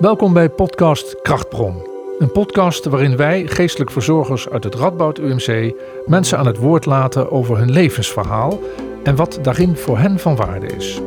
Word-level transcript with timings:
Welkom 0.00 0.32
bij 0.32 0.48
podcast 0.48 1.20
Krachtbron. 1.22 1.86
Een 2.18 2.32
podcast 2.32 2.84
waarin 2.84 3.16
wij, 3.16 3.46
geestelijk 3.46 3.90
verzorgers 3.90 4.48
uit 4.48 4.64
het 4.64 4.74
Radboud 4.74 5.18
UMC, 5.18 5.74
mensen 6.06 6.38
aan 6.38 6.46
het 6.46 6.56
woord 6.56 6.86
laten 6.86 7.30
over 7.30 7.58
hun 7.58 7.70
levensverhaal 7.70 8.60
en 9.02 9.16
wat 9.16 9.38
daarin 9.42 9.76
voor 9.76 9.98
hen 9.98 10.18
van 10.18 10.36
waarde 10.36 10.66
is. 10.66 11.00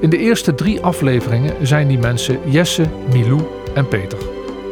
In 0.00 0.10
de 0.10 0.18
eerste 0.18 0.54
drie 0.54 0.80
afleveringen 0.80 1.66
zijn 1.66 1.88
die 1.88 1.98
mensen 1.98 2.50
Jesse, 2.50 2.86
Milou 3.12 3.40
en 3.74 3.88
Peter. 3.88 4.18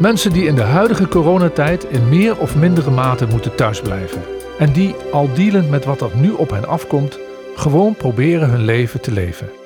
Mensen 0.00 0.32
die 0.32 0.46
in 0.46 0.54
de 0.54 0.62
huidige 0.62 1.08
coronatijd 1.08 1.84
in 1.84 2.08
meer 2.08 2.38
of 2.38 2.56
mindere 2.56 2.90
mate 2.90 3.26
moeten 3.26 3.54
thuisblijven. 3.54 4.22
En 4.58 4.72
die, 4.72 4.94
al 5.12 5.32
dealend 5.32 5.70
met 5.70 5.84
wat 5.84 6.00
er 6.00 6.10
nu 6.16 6.30
op 6.30 6.50
hen 6.50 6.68
afkomt, 6.68 7.18
gewoon 7.56 7.94
proberen 7.94 8.50
hun 8.50 8.64
leven 8.64 9.00
te 9.00 9.12
leven. 9.12 9.63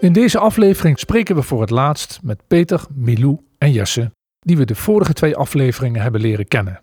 In 0.00 0.12
deze 0.12 0.38
aflevering 0.38 0.98
spreken 0.98 1.34
we 1.34 1.42
voor 1.42 1.60
het 1.60 1.70
laatst 1.70 2.22
met 2.22 2.46
Peter, 2.46 2.84
Milou 2.94 3.38
en 3.58 3.72
Jesse, 3.72 4.12
die 4.38 4.56
we 4.56 4.64
de 4.64 4.74
vorige 4.74 5.12
twee 5.12 5.36
afleveringen 5.36 6.02
hebben 6.02 6.20
leren 6.20 6.48
kennen. 6.48 6.82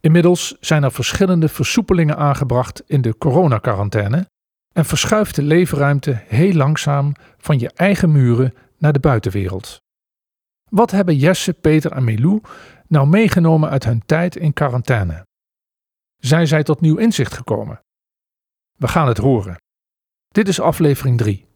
Inmiddels 0.00 0.56
zijn 0.60 0.82
er 0.82 0.92
verschillende 0.92 1.48
versoepelingen 1.48 2.16
aangebracht 2.16 2.82
in 2.86 3.00
de 3.00 3.18
coronacarantaine 3.18 4.28
en 4.72 4.84
verschuift 4.84 5.34
de 5.34 5.42
leefruimte 5.42 6.22
heel 6.26 6.52
langzaam 6.52 7.12
van 7.38 7.58
je 7.58 7.70
eigen 7.74 8.12
muren 8.12 8.54
naar 8.78 8.92
de 8.92 9.00
buitenwereld. 9.00 9.80
Wat 10.70 10.90
hebben 10.90 11.16
Jesse, 11.16 11.52
Peter 11.52 11.92
en 11.92 12.04
Milou 12.04 12.40
nou 12.86 13.06
meegenomen 13.06 13.70
uit 13.70 13.84
hun 13.84 14.02
tijd 14.06 14.36
in 14.36 14.52
quarantaine? 14.52 15.26
Zijn 16.16 16.46
zij 16.46 16.62
tot 16.62 16.80
nieuw 16.80 16.96
inzicht 16.96 17.34
gekomen? 17.34 17.80
We 18.76 18.88
gaan 18.88 19.08
het 19.08 19.18
horen. 19.18 19.56
Dit 20.28 20.48
is 20.48 20.60
aflevering 20.60 21.18
3. 21.18 21.48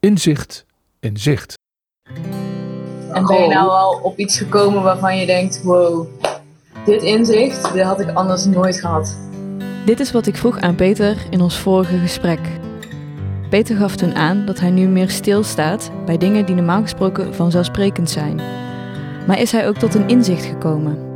Inzicht 0.00 0.66
in 1.00 1.16
zicht. 1.16 1.58
En 3.12 3.26
ben 3.26 3.42
je 3.42 3.48
nou 3.48 3.68
al 3.68 4.00
op 4.02 4.18
iets 4.18 4.38
gekomen 4.38 4.82
waarvan 4.82 5.18
je 5.18 5.26
denkt: 5.26 5.62
wow, 5.62 6.06
dit 6.84 7.02
inzicht, 7.02 7.72
dit 7.72 7.82
had 7.82 8.00
ik 8.00 8.10
anders 8.10 8.44
nooit 8.44 8.80
gehad. 8.80 9.18
Dit 9.84 10.00
is 10.00 10.12
wat 10.12 10.26
ik 10.26 10.36
vroeg 10.36 10.58
aan 10.58 10.74
Peter 10.74 11.16
in 11.30 11.40
ons 11.40 11.58
vorige 11.58 11.98
gesprek. 11.98 12.40
Peter 13.50 13.76
gaf 13.76 13.96
toen 13.96 14.14
aan 14.14 14.46
dat 14.46 14.60
hij 14.60 14.70
nu 14.70 14.86
meer 14.86 15.10
stilstaat 15.10 15.90
bij 16.04 16.18
dingen 16.18 16.46
die 16.46 16.54
normaal 16.54 16.82
gesproken 16.82 17.34
vanzelfsprekend 17.34 18.10
zijn. 18.10 18.36
Maar 19.26 19.40
is 19.40 19.52
hij 19.52 19.68
ook 19.68 19.76
tot 19.76 19.94
een 19.94 20.08
inzicht 20.08 20.44
gekomen? 20.44 21.06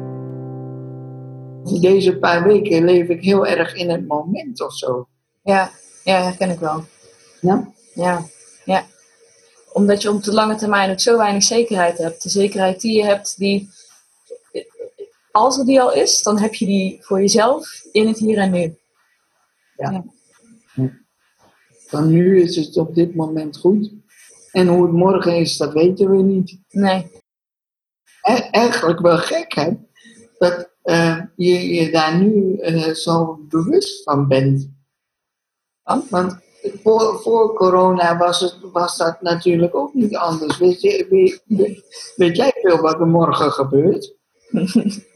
Deze 1.80 2.18
paar 2.18 2.42
weken 2.42 2.84
leef 2.84 3.08
ik 3.08 3.22
heel 3.22 3.46
erg 3.46 3.74
in 3.74 3.90
het 3.90 4.06
moment 4.06 4.62
of 4.62 4.74
zo. 4.74 5.08
Ja, 5.42 5.70
ja, 6.04 6.22
herken 6.22 6.50
ik 6.50 6.58
wel. 6.58 6.84
Ja? 7.40 7.68
Ja, 7.94 8.22
ja. 8.64 8.86
Omdat 9.72 10.02
je 10.02 10.10
op 10.10 10.22
de 10.22 10.32
lange 10.32 10.56
termijn 10.56 10.90
ook 10.90 11.00
zo 11.00 11.16
weinig 11.16 11.42
zekerheid 11.42 11.98
hebt. 11.98 12.22
De 12.22 12.28
zekerheid 12.28 12.80
die 12.80 12.96
je 12.96 13.04
hebt, 13.04 13.38
die, 13.38 13.70
als 15.32 15.58
er 15.58 15.64
die 15.64 15.80
al 15.80 15.92
is, 15.92 16.22
dan 16.22 16.38
heb 16.38 16.54
je 16.54 16.66
die 16.66 16.98
voor 17.02 17.20
jezelf 17.20 17.84
in 17.92 18.06
het 18.06 18.18
hier 18.18 18.38
en 18.38 18.50
nu. 18.50 18.76
Ja. 19.76 20.04
Van 21.86 22.08
nu 22.08 22.42
is 22.42 22.56
het 22.56 22.76
op 22.76 22.94
dit 22.94 23.14
moment 23.14 23.56
goed. 23.56 23.92
En 24.52 24.66
hoe 24.66 24.82
het 24.82 24.92
morgen 24.92 25.36
is, 25.36 25.56
dat 25.56 25.72
weten 25.72 26.10
we 26.10 26.22
niet. 26.22 26.58
Nee. 26.70 27.10
E- 28.22 28.48
eigenlijk 28.50 29.00
wel 29.00 29.18
gek, 29.18 29.54
hè? 29.54 29.70
Dat 30.38 30.70
eh, 30.82 31.20
je 31.36 31.74
je 31.74 31.90
daar 31.90 32.18
nu 32.18 32.56
eh, 32.56 32.94
zo 32.94 33.38
bewust 33.48 34.02
van 34.02 34.28
bent. 34.28 34.70
Want? 35.82 36.38
Voor, 36.62 37.20
voor 37.20 37.54
corona 37.54 38.16
was, 38.16 38.40
het, 38.40 38.56
was 38.72 38.96
dat 38.96 39.20
natuurlijk 39.20 39.74
ook 39.74 39.94
niet 39.94 40.16
anders. 40.16 40.58
Weet, 40.58 40.80
je, 40.80 41.06
weet, 42.16 42.36
jij 42.36 42.52
veel 42.54 42.80
wat 42.80 43.00
er 43.00 43.06
morgen 43.06 43.52
gebeurt? 43.52 44.14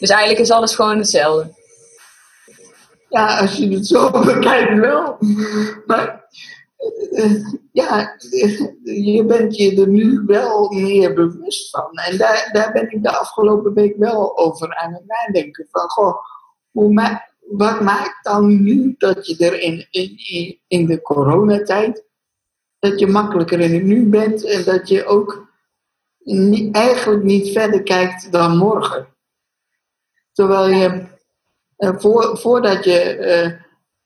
Dus 0.00 0.10
eigenlijk 0.10 0.38
is 0.38 0.50
alles 0.50 0.74
gewoon 0.74 0.98
hetzelfde. 0.98 1.54
Ja, 3.08 3.38
als 3.38 3.56
je 3.56 3.68
het 3.68 3.86
zo 3.86 4.10
bekijkt 4.34 4.78
wel. 4.78 5.18
Maar 5.86 6.26
eh, 7.12 7.44
ja, 7.72 8.16
je 8.82 9.24
bent 9.24 9.56
je 9.56 9.80
er 9.80 9.88
nu 9.88 10.22
wel 10.26 10.70
meer 10.72 11.14
bewust 11.14 11.70
van. 11.70 11.90
En 11.92 12.18
daar, 12.18 12.48
daar 12.52 12.72
ben 12.72 12.90
ik 12.90 13.02
de 13.02 13.18
afgelopen 13.18 13.74
week 13.74 13.96
wel 13.96 14.38
over 14.38 14.76
aan 14.76 14.92
het 14.92 15.02
nadenken. 15.06 15.66
Van, 15.70 15.88
goh, 15.90 16.16
hoe 16.70 16.92
ma 16.92 17.31
wat 17.56 17.80
maakt 17.80 18.24
dan 18.24 18.62
nu 18.62 18.94
dat 18.98 19.26
je 19.26 19.36
er 19.46 19.60
in, 19.60 19.86
in, 19.90 20.60
in- 20.68 20.86
de 20.86 21.02
coronatijd, 21.02 22.04
dat 22.78 22.98
je 22.98 23.06
makkelijker 23.06 23.60
in 23.60 23.74
het 23.74 23.82
nu 23.82 24.08
bent 24.08 24.44
en 24.44 24.64
dat 24.64 24.88
je 24.88 25.04
ook 25.04 25.50
eigenlijk 26.72 27.22
niet 27.22 27.52
verder 27.52 27.82
kijkt 27.82 28.32
dan 28.32 28.56
morgen. 28.56 29.06
Terwijl 30.32 30.68
je 30.68 31.06
eh, 31.76 31.96
voor, 31.96 32.38
voordat 32.38 32.84
je, 32.84 33.00
eh, 33.00 33.46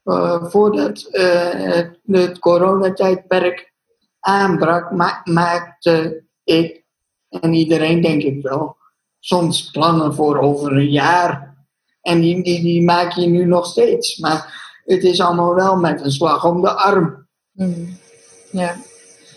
eh, 0.03 0.45
voordat 0.45 1.09
het 2.07 2.39
coronatijdperk 2.39 3.73
aanbrak, 4.21 4.91
ma 4.91 5.21
maakte 5.25 6.25
ik 6.45 6.85
en 7.29 7.53
iedereen 7.53 8.01
denk 8.01 8.23
ik 8.23 8.43
wel, 8.43 8.77
soms 9.19 9.71
plannen 9.71 10.15
voor 10.15 10.39
over 10.39 10.73
een 10.73 10.91
jaar. 10.91 11.46
En 12.07 12.21
die, 12.21 12.43
die, 12.43 12.63
die 12.63 12.83
maak 12.83 13.13
je 13.13 13.27
nu 13.27 13.45
nog 13.45 13.67
steeds. 13.67 14.19
Maar 14.19 14.71
het 14.85 15.05
is 15.05 15.21
allemaal 15.21 15.55
wel 15.55 15.77
met 15.77 16.01
een 16.01 16.11
slag 16.11 16.45
om 16.45 16.61
de 16.61 16.71
arm. 16.71 17.29
Mhm. 17.53 17.87
Ja. 18.51 18.77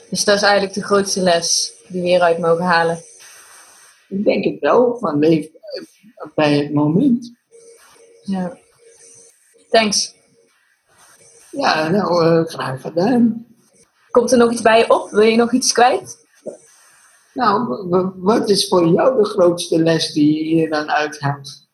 Dus 0.09 0.23
dat 0.23 0.35
is 0.35 0.41
eigenlijk 0.41 0.73
de 0.73 0.83
grootste 0.83 1.21
les 1.21 1.73
die 1.87 2.01
we 2.01 2.07
hieruit 2.07 2.37
mogen 2.37 2.65
halen. 2.65 3.03
Ik 4.09 4.23
denk 4.23 4.43
het 4.43 4.59
wel, 4.59 4.97
van 4.99 5.19
leef 5.19 5.47
bij 6.35 6.57
het 6.57 6.73
moment. 6.73 7.31
Ja. 8.23 8.57
Thanks. 9.69 10.15
Ja, 11.51 11.89
nou, 11.89 12.25
eh, 12.25 12.45
graag 12.45 12.81
gedaan. 12.81 13.45
Komt 14.11 14.31
er 14.31 14.37
nog 14.37 14.51
iets 14.51 14.61
bij 14.61 14.77
je 14.77 14.89
op? 14.89 15.09
Wil 15.09 15.21
je 15.21 15.37
nog 15.37 15.53
iets 15.53 15.71
kwijt? 15.71 16.27
Nou, 17.33 17.87
wat 18.15 18.49
is 18.49 18.67
voor 18.67 18.87
jou 18.87 19.17
de 19.17 19.25
grootste 19.25 19.79
les 19.79 20.13
die 20.13 20.37
je 20.37 20.43
hier 20.43 20.69
dan 20.69 20.91
uithaalt? 20.91 21.68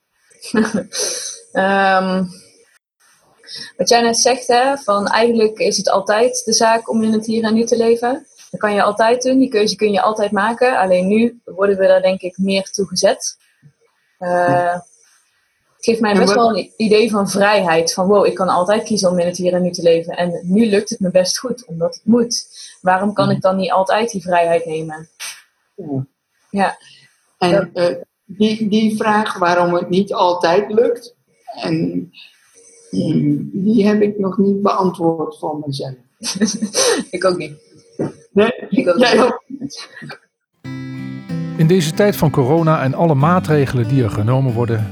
Ehm, 1.51 2.23
wat 3.78 3.89
jij 3.89 4.01
net 4.01 4.17
zegt, 4.17 4.47
hè, 4.47 4.78
van 4.78 5.07
eigenlijk 5.07 5.57
is 5.57 5.78
het 5.78 5.89
altijd 5.89 6.41
de 6.45 6.53
zaak 6.53 6.89
om 6.89 7.03
in 7.03 7.13
het 7.13 7.25
hier 7.25 7.44
en 7.44 7.53
nu 7.53 7.63
te 7.63 7.78
leven. 7.78 8.28
Dat 8.51 8.59
kan 8.59 8.73
je 8.73 8.84
altijd 8.84 9.22
doen, 9.22 9.39
die 9.39 9.50
keuze 9.50 9.75
kun 9.75 9.91
je 9.91 10.01
altijd 10.01 10.31
maken. 10.31 10.78
Alleen 10.78 11.07
nu 11.07 11.41
worden 11.45 11.78
we 11.78 11.88
daar 11.88 12.01
denk 12.01 12.22
ik 12.22 12.38
meer 12.38 12.72
toe 12.72 12.88
gezet. 12.88 13.38
Eh, 14.17 14.73
het 15.75 15.84
geeft 15.94 16.00
mij 16.00 16.13
best 16.13 16.34
wel 16.34 16.57
een 16.57 16.72
idee 16.78 17.09
van 17.09 17.29
vrijheid. 17.29 17.94
Van 17.94 18.07
wow, 18.07 18.25
ik 18.25 18.35
kan 18.35 18.50
altijd 18.50 18.84
kiezen 18.84 19.09
om 19.09 19.19
in 19.19 19.25
het 19.25 19.38
hier 19.38 19.53
en 19.53 19.61
nu 19.61 19.72
te 19.72 19.81
leven. 19.81 20.17
En 20.17 20.39
nu 20.44 20.66
lukt 20.66 20.89
het 20.89 21.00
me 21.00 21.11
best 21.11 21.39
goed, 21.39 21.66
omdat 21.66 21.95
het 21.95 22.05
moet. 22.05 22.47
Waarom 22.81 23.13
kan 23.13 23.31
ik 23.31 23.41
dan 23.41 23.55
niet 23.55 23.72
altijd 23.72 24.11
die 24.11 24.22
vrijheid 24.22 24.66
nemen? 24.66 25.09
Ja. 25.75 26.05
Ja, 26.50 26.78
En 27.38 27.73
eh, 27.73 27.95
die, 28.25 28.69
die 28.69 28.97
vraag 28.97 29.38
waarom 29.38 29.74
het 29.74 29.90
niet 29.90 30.13
altijd 30.13 30.72
lukt, 30.72 31.16
en, 31.62 32.12
mm, 32.91 33.50
die 33.53 33.88
heb 33.88 34.02
ik 34.02 34.19
nog 34.19 34.38
niet 34.38 34.62
beantwoord 34.62 35.38
voor 35.40 35.63
mezelf. 35.66 35.94
ik 37.09 37.25
ook 37.25 37.38
niet. 37.38 37.53
Nee, 38.31 38.52
Ik 38.69 38.88
ook 38.88 38.97
jij 38.97 39.14
niet. 39.14 39.22
ook? 39.22 39.44
In 41.58 41.68
deze 41.68 41.94
tijd 41.94 42.16
van 42.16 42.31
corona 42.31 42.81
en 42.84 42.94
alle 42.94 43.16
maatregelen 43.16 43.88
die 43.88 44.03
er 44.03 44.09
genomen 44.09 44.53
worden, 44.53 44.88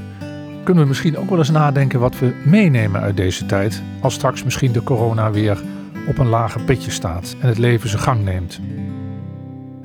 kunnen 0.64 0.82
we 0.82 0.88
misschien 0.88 1.16
ook 1.16 1.28
wel 1.28 1.38
eens 1.38 1.50
nadenken 1.50 2.00
wat 2.00 2.18
we 2.18 2.32
meenemen 2.44 3.00
uit 3.00 3.16
deze 3.16 3.46
tijd, 3.46 3.82
als 4.00 4.14
straks 4.14 4.44
misschien 4.44 4.72
de 4.72 4.82
corona 4.82 5.30
weer 5.30 5.62
op 6.08 6.18
een 6.18 6.28
lager 6.28 6.60
pitje 6.60 6.90
staat 6.90 7.36
en 7.40 7.48
het 7.48 7.58
leven 7.58 7.88
zijn 7.88 8.02
gang 8.02 8.24
neemt. 8.24 8.60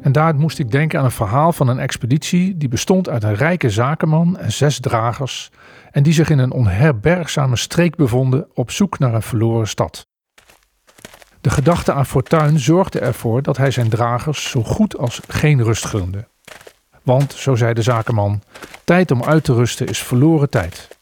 En 0.01 0.11
daar 0.11 0.35
moest 0.35 0.59
ik 0.59 0.71
denken 0.71 0.99
aan 0.99 1.05
een 1.05 1.11
verhaal 1.11 1.53
van 1.53 1.67
een 1.67 1.79
expeditie 1.79 2.57
die 2.57 2.69
bestond 2.69 3.09
uit 3.09 3.23
een 3.23 3.35
rijke 3.35 3.69
zakenman 3.69 4.37
en 4.37 4.51
zes 4.51 4.79
dragers 4.79 5.51
en 5.91 6.03
die 6.03 6.13
zich 6.13 6.29
in 6.29 6.39
een 6.39 6.51
onherbergzame 6.51 7.55
streek 7.55 7.95
bevonden 7.95 8.47
op 8.53 8.71
zoek 8.71 8.99
naar 8.99 9.13
een 9.13 9.21
verloren 9.21 9.67
stad. 9.67 10.07
De 11.41 11.49
gedachte 11.49 11.93
aan 11.93 12.05
fortuin 12.05 12.59
zorgde 12.59 12.99
ervoor 12.99 13.41
dat 13.41 13.57
hij 13.57 13.71
zijn 13.71 13.89
dragers 13.89 14.49
zo 14.49 14.63
goed 14.63 14.97
als 14.97 15.21
geen 15.27 15.63
rust 15.63 15.85
gunde. 15.85 16.27
Want, 17.03 17.33
zo 17.33 17.55
zei 17.55 17.73
de 17.73 17.81
zakenman, 17.81 18.41
tijd 18.83 19.11
om 19.11 19.23
uit 19.23 19.43
te 19.43 19.53
rusten 19.53 19.87
is 19.87 19.99
verloren 19.99 20.49
tijd. 20.49 20.97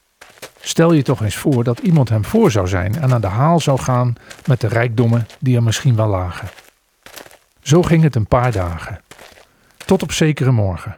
Stel 0.60 0.94
je 0.94 1.04
toch 1.04 1.22
eens 1.22 1.36
voor 1.36 1.64
dat 1.64 1.80
iemand 1.80 2.10
hem 2.10 2.26
voor 2.26 2.52
zou 2.52 2.68
zijn 2.68 3.02
en 3.02 3.14
aan 3.14 3.22
de 3.22 3.28
haal 3.28 3.60
zou 3.60 3.80
gaan 3.80 4.16
met 4.46 4.62
de 4.62 4.68
rijkdommen 4.68 5.28
die 5.40 5.56
er 5.56 5.64
misschien 5.64 5.96
wel 5.96 6.08
lagen. 6.08 6.48
Zo 7.68 7.82
ging 7.82 8.04
het 8.04 8.16
een 8.16 8.28
paar 8.28 8.52
dagen. 8.52 9.02
Tot 9.86 10.04
op 10.04 10.12
zekere 10.12 10.52
morgen. 10.52 10.98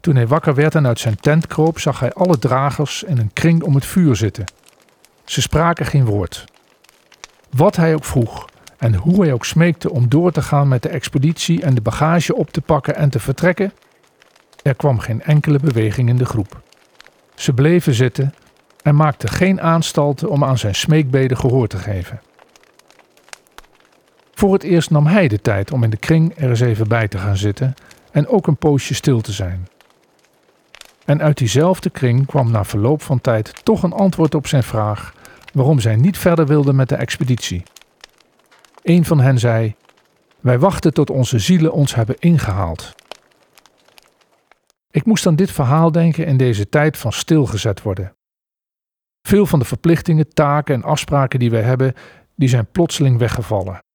Toen 0.00 0.14
hij 0.14 0.26
wakker 0.26 0.54
werd 0.54 0.74
en 0.74 0.86
uit 0.86 0.98
zijn 0.98 1.16
tent 1.16 1.46
kroop, 1.46 1.78
zag 1.78 2.00
hij 2.00 2.12
alle 2.12 2.38
dragers 2.38 3.02
in 3.02 3.18
een 3.18 3.32
kring 3.32 3.62
om 3.62 3.74
het 3.74 3.86
vuur 3.86 4.16
zitten. 4.16 4.44
Ze 5.24 5.40
spraken 5.40 5.86
geen 5.86 6.04
woord. 6.04 6.44
Wat 7.50 7.76
hij 7.76 7.94
ook 7.94 8.04
vroeg 8.04 8.46
En 8.78 8.94
hoe 8.94 9.22
hij 9.22 9.32
ook 9.32 9.44
smeekte 9.44 9.90
om 9.90 10.08
door 10.08 10.32
te 10.32 10.42
gaan 10.42 10.68
met 10.68 10.82
de 10.82 10.88
expeditie 10.88 11.62
en 11.62 11.74
de 11.74 11.80
bagage 11.80 12.34
op 12.34 12.50
te 12.50 12.60
pakken 12.60 12.96
en 12.96 13.10
te 13.10 13.18
vertrekken, 13.18 13.72
er 14.62 14.74
kwam 14.74 14.98
geen 14.98 15.22
enkele 15.22 15.58
beweging 15.58 16.08
in 16.08 16.16
de 16.16 16.26
groep. 16.26 16.60
Ze 17.34 17.52
bleven 17.52 17.94
zitten 17.94 18.34
en 18.82 18.94
maakten 18.94 19.28
geen 19.28 19.60
aanstalten 19.60 20.30
om 20.30 20.44
aan 20.44 20.58
zijn 20.58 20.74
smeekbeden 20.74 21.36
gehoor 21.36 21.66
te 21.66 21.78
geven. 21.78 22.20
Voor 24.38 24.52
het 24.52 24.62
eerst 24.62 24.90
nam 24.90 25.06
hij 25.06 25.28
de 25.28 25.40
tijd 25.40 25.72
om 25.72 25.82
in 25.82 25.90
de 25.90 25.96
kring 25.96 26.32
er 26.36 26.48
eens 26.48 26.60
even 26.60 26.88
bij 26.88 27.08
te 27.08 27.18
gaan 27.18 27.36
zitten 27.36 27.74
en 28.10 28.28
ook 28.28 28.46
een 28.46 28.56
poosje 28.56 28.94
stil 28.94 29.20
te 29.20 29.32
zijn. 29.32 29.68
En 31.04 31.22
uit 31.22 31.38
diezelfde 31.38 31.90
kring 31.90 32.26
kwam 32.26 32.50
na 32.50 32.64
verloop 32.64 33.02
van 33.02 33.20
tijd 33.20 33.64
toch 33.64 33.82
een 33.82 33.92
antwoord 33.92 34.34
op 34.34 34.46
zijn 34.46 34.62
vraag 34.62 35.14
waarom 35.52 35.80
zij 35.80 35.96
niet 35.96 36.18
verder 36.18 36.46
wilden 36.46 36.76
met 36.76 36.88
de 36.88 36.94
expeditie. 36.94 37.62
Een 38.82 39.04
van 39.04 39.20
hen 39.20 39.38
zei: 39.38 39.74
Wij 40.40 40.58
wachten 40.58 40.94
tot 40.94 41.10
onze 41.10 41.38
zielen 41.38 41.72
ons 41.72 41.94
hebben 41.94 42.16
ingehaald. 42.18 42.94
Ik 44.90 45.04
moest 45.04 45.26
aan 45.26 45.36
dit 45.36 45.50
verhaal 45.50 45.92
denken 45.92 46.26
in 46.26 46.36
deze 46.36 46.68
tijd 46.68 46.96
van 46.96 47.12
stilgezet 47.12 47.82
worden. 47.82 48.12
Veel 49.22 49.46
van 49.46 49.58
de 49.58 49.64
verplichtingen, 49.64 50.28
taken 50.34 50.74
en 50.74 50.82
afspraken 50.82 51.38
die 51.38 51.50
wij 51.50 51.62
hebben, 51.62 51.94
die 52.36 52.48
zijn 52.48 52.70
plotseling 52.70 53.18
weggevallen. 53.18 53.86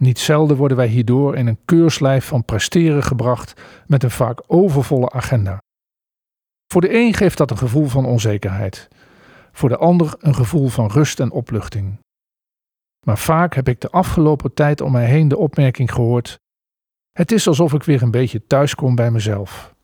Niet 0.00 0.18
zelden 0.18 0.56
worden 0.56 0.76
wij 0.76 0.86
hierdoor 0.86 1.36
in 1.36 1.46
een 1.46 1.64
keurslijf 1.64 2.26
van 2.26 2.44
presteren 2.44 3.02
gebracht 3.02 3.62
met 3.86 4.02
een 4.02 4.10
vaak 4.10 4.42
overvolle 4.46 5.10
agenda. 5.10 5.58
Voor 6.72 6.80
de 6.80 6.94
een 6.94 7.14
geeft 7.14 7.38
dat 7.38 7.50
een 7.50 7.58
gevoel 7.58 7.86
van 7.86 8.06
onzekerheid, 8.06 8.88
voor 9.52 9.68
de 9.68 9.76
ander 9.76 10.14
een 10.18 10.34
gevoel 10.34 10.68
van 10.68 10.90
rust 10.90 11.20
en 11.20 11.30
opluchting. 11.30 11.98
Maar 13.06 13.18
vaak 13.18 13.54
heb 13.54 13.68
ik 13.68 13.80
de 13.80 13.90
afgelopen 13.90 14.54
tijd 14.54 14.80
om 14.80 14.92
mij 14.92 15.06
heen 15.06 15.28
de 15.28 15.36
opmerking 15.36 15.92
gehoord: 15.92 16.38
Het 17.12 17.32
is 17.32 17.46
alsof 17.46 17.72
ik 17.72 17.82
weer 17.82 18.02
een 18.02 18.10
beetje 18.10 18.46
thuis 18.46 18.74
kom 18.74 18.94
bij 18.94 19.10
mezelf. 19.10 19.74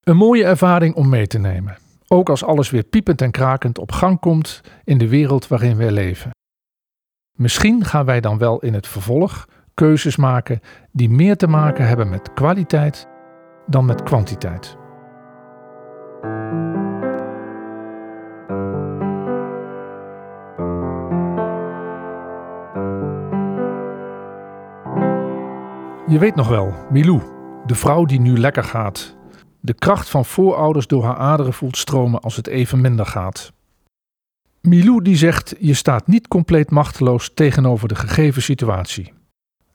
Een 0.00 0.16
mooie 0.16 0.44
ervaring 0.44 0.94
om 0.94 1.08
mee 1.08 1.26
te 1.26 1.38
nemen, 1.38 1.78
ook 2.06 2.28
als 2.28 2.44
alles 2.44 2.70
weer 2.70 2.84
piepend 2.84 3.22
en 3.22 3.30
krakend 3.30 3.78
op 3.78 3.92
gang 3.92 4.20
komt 4.20 4.60
in 4.84 4.98
de 4.98 5.08
wereld 5.08 5.48
waarin 5.48 5.76
wij 5.76 5.90
leven. 5.90 6.30
Misschien 7.38 7.84
gaan 7.84 8.04
wij 8.04 8.20
dan 8.20 8.38
wel 8.38 8.58
in 8.58 8.74
het 8.74 8.86
vervolg 8.86 9.48
keuzes 9.74 10.16
maken 10.16 10.60
die 10.92 11.10
meer 11.10 11.36
te 11.36 11.46
maken 11.46 11.86
hebben 11.86 12.08
met 12.08 12.32
kwaliteit 12.32 13.08
dan 13.66 13.84
met 13.84 14.02
kwantiteit. 14.02 14.76
Je 26.06 26.18
weet 26.18 26.34
nog 26.34 26.48
wel, 26.48 26.74
Milou, 26.90 27.22
de 27.66 27.74
vrouw 27.74 28.04
die 28.04 28.20
nu 28.20 28.38
lekker 28.38 28.64
gaat. 28.64 29.16
De 29.60 29.74
kracht 29.74 30.08
van 30.08 30.24
voorouders 30.24 30.86
door 30.86 31.04
haar 31.04 31.16
aderen 31.16 31.52
voelt 31.52 31.76
stromen 31.76 32.20
als 32.20 32.36
het 32.36 32.46
even 32.46 32.80
minder 32.80 33.06
gaat. 33.06 33.52
Milou 34.68 35.02
die 35.02 35.16
zegt: 35.16 35.54
Je 35.58 35.74
staat 35.74 36.06
niet 36.06 36.28
compleet 36.28 36.70
machteloos 36.70 37.30
tegenover 37.34 37.88
de 37.88 37.94
gegeven 37.94 38.42
situatie. 38.42 39.12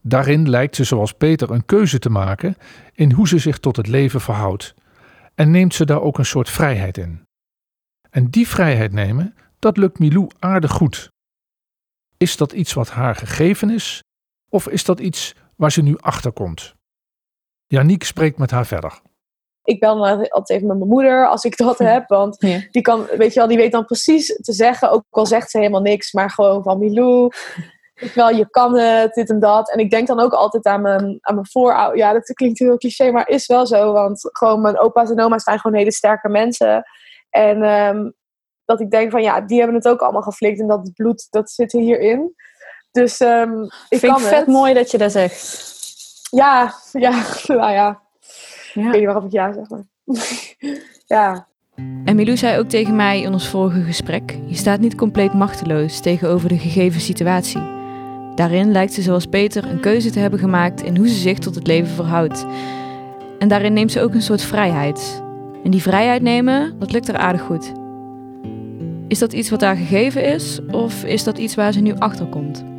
Daarin 0.01 0.49
lijkt 0.49 0.75
ze 0.75 0.83
zoals 0.83 1.13
Peter 1.13 1.51
een 1.51 1.65
keuze 1.65 1.99
te 1.99 2.09
maken 2.09 2.55
in 2.93 3.11
hoe 3.11 3.27
ze 3.27 3.37
zich 3.37 3.59
tot 3.59 3.75
het 3.75 3.87
leven 3.87 4.21
verhoudt 4.21 4.73
en 5.35 5.51
neemt 5.51 5.73
ze 5.73 5.85
daar 5.85 6.01
ook 6.01 6.17
een 6.17 6.25
soort 6.25 6.49
vrijheid 6.49 6.97
in. 6.97 7.25
En 8.09 8.29
die 8.29 8.47
vrijheid 8.47 8.91
nemen, 8.91 9.35
dat 9.59 9.77
lukt 9.77 9.99
Milou 9.99 10.27
aardig 10.39 10.71
goed. 10.71 11.09
Is 12.17 12.37
dat 12.37 12.51
iets 12.51 12.73
wat 12.73 12.89
haar 12.89 13.15
gegeven 13.15 13.69
is, 13.69 14.03
of 14.49 14.67
is 14.67 14.83
dat 14.83 14.99
iets 14.99 15.35
waar 15.55 15.71
ze 15.71 15.81
nu 15.81 15.97
achter 15.97 16.31
komt? 16.31 16.75
Janiek 17.67 18.03
spreekt 18.03 18.37
met 18.37 18.51
haar 18.51 18.65
verder 18.65 19.01
ik 19.63 19.79
bel 19.79 20.07
altijd 20.07 20.49
even 20.49 20.67
met 20.67 20.77
mijn 20.77 20.89
moeder 20.89 21.27
als 21.27 21.43
ik 21.43 21.57
dat 21.57 21.77
heb. 21.77 22.07
Want 22.07 22.39
die 22.71 22.81
kan, 22.81 23.05
weet 23.17 23.33
je 23.33 23.39
wel, 23.39 23.47
die 23.47 23.57
weet 23.57 23.71
dan 23.71 23.85
precies 23.85 24.39
te 24.41 24.53
zeggen. 24.53 24.91
Ook 24.91 25.03
al 25.09 25.25
zegt 25.25 25.51
ze 25.51 25.57
helemaal 25.57 25.81
niks, 25.81 26.13
maar 26.13 26.29
gewoon 26.29 26.63
van 26.63 26.79
Milou. 26.79 27.31
Ik 27.95 28.13
wel, 28.13 28.29
je 28.29 28.49
kan 28.49 28.77
het, 28.77 29.13
dit 29.13 29.29
en 29.29 29.39
dat. 29.39 29.71
En 29.71 29.79
ik 29.79 29.89
denk 29.89 30.07
dan 30.07 30.19
ook 30.19 30.33
altijd 30.33 30.65
aan 30.65 30.81
mijn, 30.81 31.17
aan 31.21 31.35
mijn 31.35 31.47
voorouders. 31.47 31.99
Ja, 31.99 32.13
dat 32.13 32.33
klinkt 32.33 32.59
heel 32.59 32.77
cliché, 32.77 33.11
maar 33.11 33.27
is 33.29 33.45
wel 33.45 33.67
zo. 33.67 33.91
Want 33.91 34.29
gewoon 34.31 34.61
mijn 34.61 34.79
opa's 34.79 35.09
en 35.09 35.21
oma's 35.21 35.43
zijn 35.43 35.59
gewoon 35.59 35.77
hele 35.77 35.91
sterke 35.91 36.29
mensen. 36.29 36.83
En 37.29 37.63
ehm, 37.63 38.09
dat 38.65 38.79
ik 38.79 38.91
denk 38.91 39.11
van, 39.11 39.21
ja, 39.21 39.41
die 39.41 39.57
hebben 39.57 39.75
het 39.75 39.87
ook 39.87 40.01
allemaal 40.01 40.21
geflikt. 40.21 40.59
En 40.59 40.67
dat 40.67 40.93
bloed, 40.93 41.27
dat 41.29 41.51
zit 41.51 41.71
hierin. 41.71 42.35
Dus 42.91 43.19
um, 43.19 43.63
ik 43.63 43.99
Vind 43.99 44.11
kan 44.11 44.21
ik 44.21 44.27
vet 44.27 44.39
het. 44.39 44.47
mooi 44.47 44.73
dat 44.73 44.91
je 44.91 44.97
dat 44.97 45.11
zegt. 45.11 45.71
Ja, 46.31 46.73
ja, 46.91 47.11
nou 47.47 47.71
ja. 47.71 48.02
Ja. 48.73 48.81
Ik 48.81 48.91
weet 48.91 48.95
niet 48.95 49.05
waarom 49.05 49.25
ik 49.25 49.31
ja 49.31 49.53
zeg, 49.53 49.69
maar... 49.69 49.83
ja. 51.17 51.47
En 52.05 52.15
Milou 52.15 52.37
zei 52.37 52.59
ook 52.59 52.69
tegen 52.69 52.95
mij 52.95 53.21
in 53.21 53.33
ons 53.33 53.49
vorige 53.49 53.81
gesprek: 53.81 54.37
Je 54.45 54.55
staat 54.55 54.79
niet 54.79 54.95
compleet 54.95 55.33
machteloos 55.33 55.99
tegenover 55.99 56.49
de 56.49 56.57
gegeven 56.57 57.01
situatie. 57.01 57.61
Daarin 58.35 58.71
lijkt 58.71 58.93
ze 58.93 59.01
zoals 59.01 59.25
Peter 59.25 59.69
een 59.69 59.79
keuze 59.79 60.09
te 60.09 60.19
hebben 60.19 60.39
gemaakt 60.39 60.81
in 60.81 60.97
hoe 60.97 61.07
ze 61.07 61.15
zich 61.15 61.39
tot 61.39 61.55
het 61.55 61.67
leven 61.67 61.93
verhoudt. 61.93 62.45
En 63.39 63.47
daarin 63.47 63.73
neemt 63.73 63.91
ze 63.91 64.01
ook 64.01 64.13
een 64.13 64.21
soort 64.21 64.41
vrijheid. 64.41 65.23
En 65.63 65.71
die 65.71 65.81
vrijheid 65.81 66.21
nemen, 66.21 66.79
dat 66.79 66.91
lukt 66.91 67.07
haar 67.07 67.17
aardig 67.17 67.41
goed. 67.41 67.71
Is 69.07 69.19
dat 69.19 69.33
iets 69.33 69.49
wat 69.49 69.61
haar 69.61 69.75
gegeven 69.75 70.23
is, 70.25 70.59
of 70.71 71.03
is 71.03 71.23
dat 71.23 71.37
iets 71.37 71.55
waar 71.55 71.73
ze 71.73 71.81
nu 71.81 71.93
achter 71.97 72.25
komt? 72.25 72.72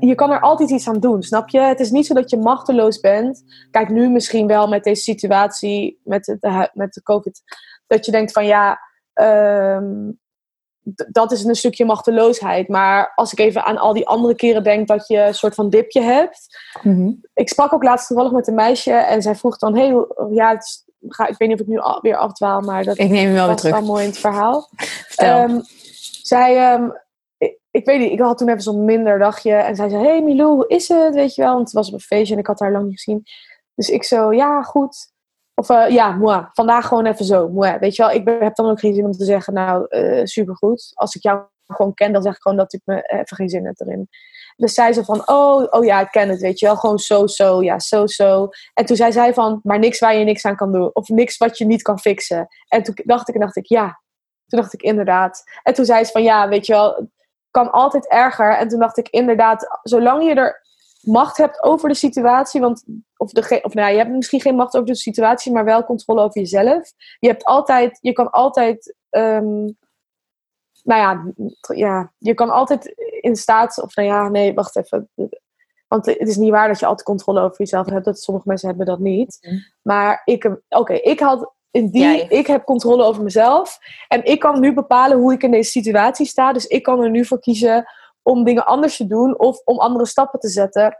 Je 0.00 0.14
kan 0.14 0.30
er 0.30 0.40
altijd 0.40 0.70
iets 0.70 0.88
aan 0.88 1.00
doen, 1.00 1.22
snap 1.22 1.48
je? 1.48 1.60
Het 1.60 1.80
is 1.80 1.90
niet 1.90 2.06
zo 2.06 2.14
dat 2.14 2.30
je 2.30 2.36
machteloos 2.36 3.00
bent. 3.00 3.42
Kijk, 3.70 3.88
nu 3.88 4.08
misschien 4.08 4.46
wel 4.46 4.68
met 4.68 4.84
deze 4.84 5.02
situatie, 5.02 6.00
met 6.04 6.24
de, 6.24 6.70
met 6.72 6.92
de 6.94 7.02
COVID, 7.02 7.42
dat 7.86 8.04
je 8.06 8.12
denkt 8.12 8.32
van 8.32 8.46
ja, 8.46 8.78
ehm, 9.12 10.10
dat 11.10 11.32
is 11.32 11.44
een 11.44 11.54
stukje 11.54 11.84
machteloosheid. 11.84 12.68
Maar 12.68 13.12
als 13.14 13.32
ik 13.32 13.38
even 13.38 13.64
aan 13.64 13.78
al 13.78 13.92
die 13.92 14.06
andere 14.08 14.34
keren 14.34 14.62
denk 14.62 14.88
dat 14.88 15.08
je 15.08 15.18
een 15.18 15.34
soort 15.34 15.54
van 15.54 15.70
dipje 15.70 16.00
hebt. 16.00 16.58
Ik 17.34 17.48
sprak 17.48 17.72
ook 17.72 17.82
laatst 17.82 18.06
toevallig 18.06 18.32
met 18.32 18.48
een 18.48 18.54
meisje 18.54 18.92
en 18.92 19.22
zij 19.22 19.34
vroeg 19.34 19.58
dan, 19.58 19.76
hey, 19.76 20.06
ja, 20.30 20.50
het 20.50 20.84
ga, 21.08 21.26
ik 21.26 21.38
weet 21.38 21.48
niet 21.48 21.60
of 21.60 21.66
ik 21.66 21.72
nu 21.72 21.78
al- 21.78 21.98
weer 22.02 22.16
afdwaal, 22.16 22.60
maar 22.60 22.84
dat 22.84 22.98
Ik 22.98 23.08
neem 23.10 23.24
hem 23.24 23.32
wel 23.34 23.46
weer 23.46 23.46
wel 23.46 23.54
terug. 23.56 23.80
mooi 23.80 24.02
in 24.02 24.08
het 24.10 24.18
verhaal. 24.18 24.68
Ehm, 25.16 25.60
zij, 26.22 26.56
ehm, 26.72 26.88
ik, 27.76 27.86
weet 27.86 27.98
niet, 27.98 28.12
ik 28.12 28.20
had 28.20 28.38
toen 28.38 28.48
even 28.48 28.62
zo'n 28.62 28.84
minder 28.84 29.18
dagje. 29.18 29.52
En 29.52 29.76
zij 29.76 29.88
zei, 29.88 30.04
hey 30.04 30.22
Milou, 30.22 30.54
hoe 30.54 30.68
is 30.68 30.88
het? 30.88 31.14
Weet 31.14 31.34
je 31.34 31.42
wel, 31.42 31.52
want 31.52 31.64
het 31.64 31.72
was 31.72 31.88
op 31.88 31.94
een 31.94 32.00
feestje 32.00 32.34
en 32.34 32.40
ik 32.40 32.46
had 32.46 32.60
haar 32.60 32.72
lang 32.72 32.84
niet 32.86 33.00
gezien. 33.00 33.22
Dus 33.74 33.88
ik 33.88 34.04
zo, 34.04 34.32
ja, 34.32 34.62
goed. 34.62 35.14
Of 35.54 35.68
eh, 35.68 35.88
ja, 35.88 36.10
moi, 36.10 36.46
vandaag 36.52 36.86
gewoon 36.86 37.06
even 37.06 37.24
zo. 37.24 37.48
Moi. 37.48 37.78
Weet 37.78 37.96
je 37.96 38.02
wel, 38.02 38.12
ik 38.12 38.28
heb 38.40 38.54
dan 38.54 38.70
ook 38.70 38.80
geen 38.80 38.94
zin 38.94 39.04
om 39.04 39.12
te 39.12 39.24
zeggen, 39.24 39.54
nou, 39.54 39.86
eh 39.88 40.24
supergoed. 40.24 40.90
Als 40.94 41.14
ik 41.14 41.22
jou 41.22 41.40
gewoon 41.66 41.94
ken, 41.94 42.12
dan 42.12 42.22
zeg 42.22 42.34
ik 42.34 42.42
gewoon 42.42 42.56
dat 42.56 42.72
ik 42.72 42.80
me 42.84 43.02
even 43.02 43.36
geen 43.36 43.48
zin 43.48 43.66
heb 43.66 43.80
erin. 43.80 44.08
Dus 44.56 44.74
zei 44.74 44.92
ze 44.92 45.04
van, 45.04 45.28
oh, 45.28 45.66
oh 45.70 45.84
ja, 45.84 46.00
ik 46.00 46.10
ken 46.10 46.28
het, 46.28 46.40
weet 46.40 46.58
je 46.58 46.66
wel. 46.66 46.76
Gewoon 46.76 46.98
zo, 46.98 47.26
zo, 47.26 47.62
ja, 47.62 47.78
zo, 47.78 48.06
zo. 48.06 48.48
En 48.74 48.84
toen 48.84 48.96
zei 48.96 49.12
zij 49.12 49.34
van, 49.34 49.60
maar 49.62 49.78
niks 49.78 49.98
waar 49.98 50.16
je 50.16 50.24
niks 50.24 50.44
aan 50.44 50.56
kan 50.56 50.72
doen. 50.72 50.90
Of 50.92 51.08
niks 51.08 51.36
wat 51.36 51.58
je 51.58 51.64
niet 51.66 51.82
kan 51.82 51.98
fixen. 51.98 52.48
En 52.68 52.82
toen 52.82 52.94
dacht 53.04 53.28
ik, 53.28 53.34
en 53.34 53.40
dacht 53.40 53.56
ik, 53.56 53.66
ja. 53.66 54.00
Toen 54.46 54.60
dacht 54.60 54.72
ik, 54.72 54.82
inderdaad. 54.82 55.42
En 55.62 55.74
toen 55.74 55.84
zei 55.84 56.04
ze 56.04 56.12
van, 56.12 56.22
ja, 56.22 56.48
weet 56.48 56.66
je 56.66 56.72
wel, 56.72 57.08
kan 57.56 57.72
altijd 57.72 58.08
erger. 58.08 58.56
En 58.56 58.68
toen 58.68 58.78
dacht 58.78 58.98
ik, 58.98 59.08
inderdaad, 59.08 59.78
zolang 59.82 60.24
je 60.24 60.34
er 60.34 60.62
macht 61.00 61.36
hebt 61.36 61.62
over 61.62 61.88
de 61.88 61.94
situatie, 61.94 62.60
want, 62.60 62.84
of, 63.16 63.30
de, 63.30 63.60
of 63.62 63.74
nou 63.74 63.86
ja, 63.86 63.92
je 63.92 63.98
hebt 63.98 64.10
misschien 64.10 64.40
geen 64.40 64.56
macht 64.56 64.74
over 64.74 64.86
de 64.86 64.96
situatie, 64.96 65.52
maar 65.52 65.64
wel 65.64 65.84
controle 65.84 66.20
over 66.20 66.40
jezelf. 66.40 66.92
Je 67.18 67.28
hebt 67.28 67.44
altijd, 67.44 67.98
je 68.00 68.12
kan 68.12 68.30
altijd, 68.30 68.96
ehm, 69.10 69.64
nou 70.82 71.00
ja, 71.00 71.32
ja, 71.74 72.12
je 72.18 72.34
kan 72.34 72.50
altijd 72.50 72.94
in 73.20 73.36
staat, 73.36 73.82
of 73.82 73.94
nou 73.94 74.08
ja, 74.08 74.28
nee, 74.28 74.54
wacht 74.54 74.76
even. 74.76 75.10
Want 75.88 76.06
het 76.06 76.28
is 76.28 76.36
niet 76.36 76.50
waar 76.50 76.68
dat 76.68 76.78
je 76.78 76.86
altijd 76.86 77.06
controle 77.06 77.40
over 77.40 77.58
jezelf 77.58 77.86
hebt. 77.86 78.04
Dat 78.04 78.20
sommige 78.20 78.48
mensen 78.48 78.68
hebben 78.68 78.86
dat 78.86 78.98
niet. 78.98 79.38
Mhm. 79.40 79.56
Maar 79.82 80.22
ik, 80.24 80.50
oké, 80.68 80.92
ik 80.92 81.20
had 81.20 81.54
in 81.76 81.88
die, 81.90 82.26
ik 82.28 82.46
heb 82.46 82.64
controle 82.64 83.04
over 83.04 83.22
mezelf. 83.22 83.78
En 84.08 84.24
ik 84.24 84.40
kan 84.40 84.60
nu 84.60 84.74
bepalen 84.74 85.18
hoe 85.18 85.32
ik 85.32 85.42
in 85.42 85.50
deze 85.50 85.70
situatie 85.70 86.26
sta. 86.26 86.52
Dus 86.52 86.66
ik 86.66 86.82
kan 86.82 87.02
er 87.02 87.10
nu 87.10 87.24
voor 87.24 87.40
kiezen 87.40 87.84
om 88.22 88.44
dingen 88.44 88.66
anders 88.66 88.96
te 88.96 89.06
doen 89.06 89.38
of 89.38 89.60
om 89.64 89.78
andere 89.78 90.06
stappen 90.06 90.40
te 90.40 90.48
zetten. 90.48 90.98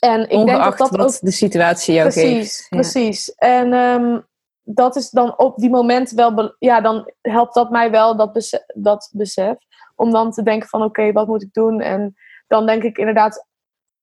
En 0.00 0.20
ik 0.20 0.46
denk 0.46 0.62
dat 0.64 0.78
dat 0.78 0.90
wat 0.90 1.00
ook 1.00 1.20
de 1.20 1.30
situatie 1.30 1.94
jou 1.94 2.08
precies, 2.08 2.30
geeft. 2.32 2.66
Ja. 2.68 2.78
precies. 2.78 3.34
En 3.34 3.72
ehm, 3.72 4.20
dat 4.62 4.96
is 4.96 5.10
dan 5.10 5.38
op 5.38 5.56
die 5.56 5.70
moment 5.70 6.10
wel, 6.10 6.34
be- 6.34 6.56
ja, 6.58 6.80
dan 6.80 7.12
helpt 7.20 7.54
dat 7.54 7.70
mij 7.70 7.90
wel 7.90 8.16
dat, 8.16 8.32
bese- 8.32 8.72
dat 8.74 9.10
besef. 9.12 9.56
Om 9.96 10.10
dan 10.10 10.30
te 10.30 10.42
denken 10.42 10.68
van 10.68 10.82
oké, 10.82 11.12
wat 11.12 11.26
moet 11.26 11.42
ik 11.42 11.52
doen? 11.52 11.80
En 11.80 12.14
dan 12.46 12.66
denk 12.66 12.82
ik 12.82 12.98
inderdaad 12.98 13.46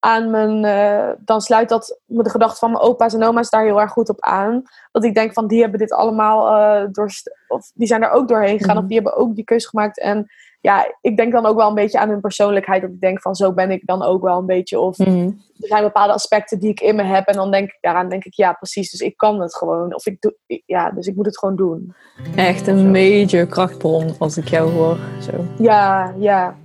aan 0.03 0.29
mijn, 0.29 0.65
eh, 0.65 1.09
dan 1.19 1.41
sluit 1.41 1.69
dat 1.69 1.99
met 2.05 2.25
de 2.25 2.31
gedachte 2.31 2.59
van 2.59 2.71
mijn 2.71 2.83
opa's 2.83 3.13
en 3.13 3.23
oma's 3.23 3.49
daar 3.49 3.63
heel 3.63 3.81
erg 3.81 3.91
goed 3.91 4.09
op 4.09 4.21
aan. 4.21 4.63
Dat 4.91 5.03
ik 5.03 5.13
denk 5.13 5.33
van 5.33 5.47
die 5.47 5.61
hebben 5.61 5.79
dit 5.79 5.91
allemaal 5.91 6.47
eh 6.47 6.87
door, 6.91 7.09
of 7.47 7.71
die 7.73 7.87
zijn 7.87 8.03
er 8.03 8.11
ook 8.11 8.27
doorheen 8.27 8.57
gegaan 8.57 8.73
Mhm. 8.75 8.83
of 8.83 8.89
die 8.89 8.99
hebben 9.01 9.17
ook 9.17 9.35
die 9.35 9.43
keuze 9.43 9.67
gemaakt. 9.67 9.99
En 9.99 10.27
ja, 10.61 10.95
ik 11.01 11.17
denk 11.17 11.31
dan 11.31 11.45
ook 11.45 11.57
wel 11.57 11.67
een 11.67 11.75
beetje 11.75 11.99
aan 11.99 12.09
hun 12.09 12.21
persoonlijkheid. 12.21 12.81
Dat 12.81 12.91
ik 12.91 12.99
denk 13.01 13.21
van 13.21 13.35
zo 13.35 13.53
ben 13.53 13.71
ik 13.71 13.85
dan 13.85 14.03
ook 14.03 14.21
wel 14.21 14.37
een 14.37 14.45
beetje. 14.45 14.79
Of 14.79 14.97
Mhm. 14.97 15.25
er 15.59 15.67
zijn 15.67 15.83
bepaalde 15.83 16.13
aspecten 16.13 16.59
die 16.59 16.69
ik 16.69 16.79
in 16.79 16.95
me 16.95 17.03
heb. 17.03 17.27
En 17.27 17.35
dan 17.35 17.51
denk 17.51 17.69
ik 17.69 17.77
daaraan, 17.81 18.09
denk 18.09 18.23
ik, 18.23 18.33
ja, 18.33 18.53
precies. 18.53 18.91
Dus 18.91 18.99
ik 18.99 19.17
kan 19.17 19.41
het 19.41 19.55
gewoon. 19.55 19.95
Of 19.95 20.05
ik 20.05 20.21
doe, 20.21 20.35
ja, 20.65 20.91
dus 20.91 21.07
ik 21.07 21.15
moet 21.15 21.25
het 21.25 21.37
gewoon 21.37 21.55
doen. 21.55 21.95
Echt 22.35 22.67
een 22.67 22.91
major 22.91 23.45
krachtbron 23.45 24.15
als 24.19 24.37
ik 24.37 24.47
jou 24.47 24.71
hoor. 24.71 24.97
Zo. 25.21 25.31
Ja, 25.57 26.13
ja. 26.17 26.55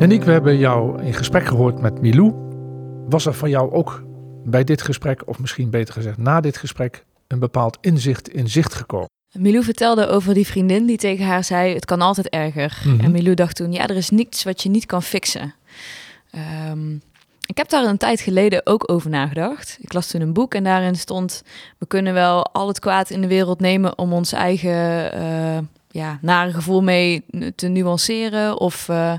Yannick, 0.00 0.24
we 0.24 0.32
hebben 0.32 0.58
jou 0.58 1.02
in 1.02 1.14
gesprek 1.14 1.46
gehoord 1.46 1.80
met 1.80 2.00
Milou. 2.00 2.34
Was 3.08 3.26
er 3.26 3.34
van 3.34 3.50
jou 3.50 3.72
ook 3.72 4.02
bij 4.44 4.64
dit 4.64 4.82
gesprek, 4.82 5.22
of 5.28 5.38
misschien 5.38 5.70
beter 5.70 5.94
gezegd 5.94 6.18
na 6.18 6.40
dit 6.40 6.56
gesprek, 6.56 7.04
een 7.26 7.38
bepaald 7.38 7.78
inzicht 7.80 8.28
in 8.28 8.48
zicht 8.48 8.74
gekomen? 8.74 9.08
Milou 9.32 9.64
vertelde 9.64 10.06
over 10.06 10.34
die 10.34 10.46
vriendin 10.46 10.86
die 10.86 10.96
tegen 10.96 11.26
haar 11.26 11.44
zei: 11.44 11.74
Het 11.74 11.84
kan 11.84 12.00
altijd 12.00 12.28
erger. 12.28 12.82
Mhm. 12.84 13.00
En 13.00 13.10
Milou 13.10 13.34
dacht 13.34 13.56
toen: 13.56 13.72
Ja, 13.72 13.86
er 13.86 13.96
is 13.96 14.10
niets 14.10 14.44
wat 14.44 14.62
je 14.62 14.68
niet 14.68 14.86
kan 14.86 15.02
fixen. 15.02 15.54
Ehm, 16.30 16.94
ik 17.46 17.56
heb 17.56 17.68
daar 17.68 17.84
een 17.84 17.96
tijd 17.96 18.20
geleden 18.20 18.66
ook 18.66 18.90
over 18.90 19.10
nagedacht. 19.10 19.78
Ik 19.80 19.92
las 19.92 20.06
toen 20.06 20.20
een 20.20 20.32
boek 20.32 20.54
en 20.54 20.64
daarin 20.64 20.96
stond: 20.96 21.42
We 21.78 21.86
kunnen 21.86 22.14
wel 22.14 22.46
al 22.46 22.68
het 22.68 22.78
kwaad 22.78 23.10
in 23.10 23.20
de 23.20 23.28
wereld 23.28 23.60
nemen 23.60 23.98
om 23.98 24.12
ons 24.12 24.32
eigen 24.32 25.12
eh, 25.12 25.58
ja, 25.90 26.18
nare 26.20 26.52
gevoel 26.52 26.82
mee 26.82 27.24
te 27.54 27.68
nuanceren 27.68 28.58
of 28.60 28.88
eh, 28.88 29.12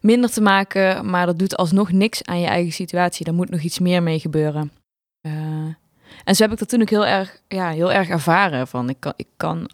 minder 0.00 0.30
te 0.30 0.40
maken. 0.40 1.10
Maar 1.10 1.26
dat 1.26 1.38
doet 1.38 1.56
alsnog 1.56 1.92
niks 1.92 2.24
aan 2.24 2.40
je 2.40 2.46
eigen 2.46 2.72
situatie. 2.72 3.24
Daar 3.24 3.34
moet 3.34 3.50
nog 3.50 3.60
iets 3.60 3.78
meer 3.78 4.02
mee 4.02 4.18
gebeuren. 4.18 4.72
Eh, 5.20 5.32
en 6.24 6.34
zo 6.34 6.42
heb 6.42 6.52
ik 6.52 6.58
dat 6.58 6.68
toen 6.68 6.80
ook 6.80 6.90
heel 6.90 7.06
erg, 7.06 7.40
ja, 7.48 7.70
heel 7.70 7.92
erg 7.92 8.08
ervaren. 8.08 8.68
Van 8.68 8.88
ik 8.88 8.96
kan, 8.98 9.12
ik 9.16 9.28
kan 9.36 9.70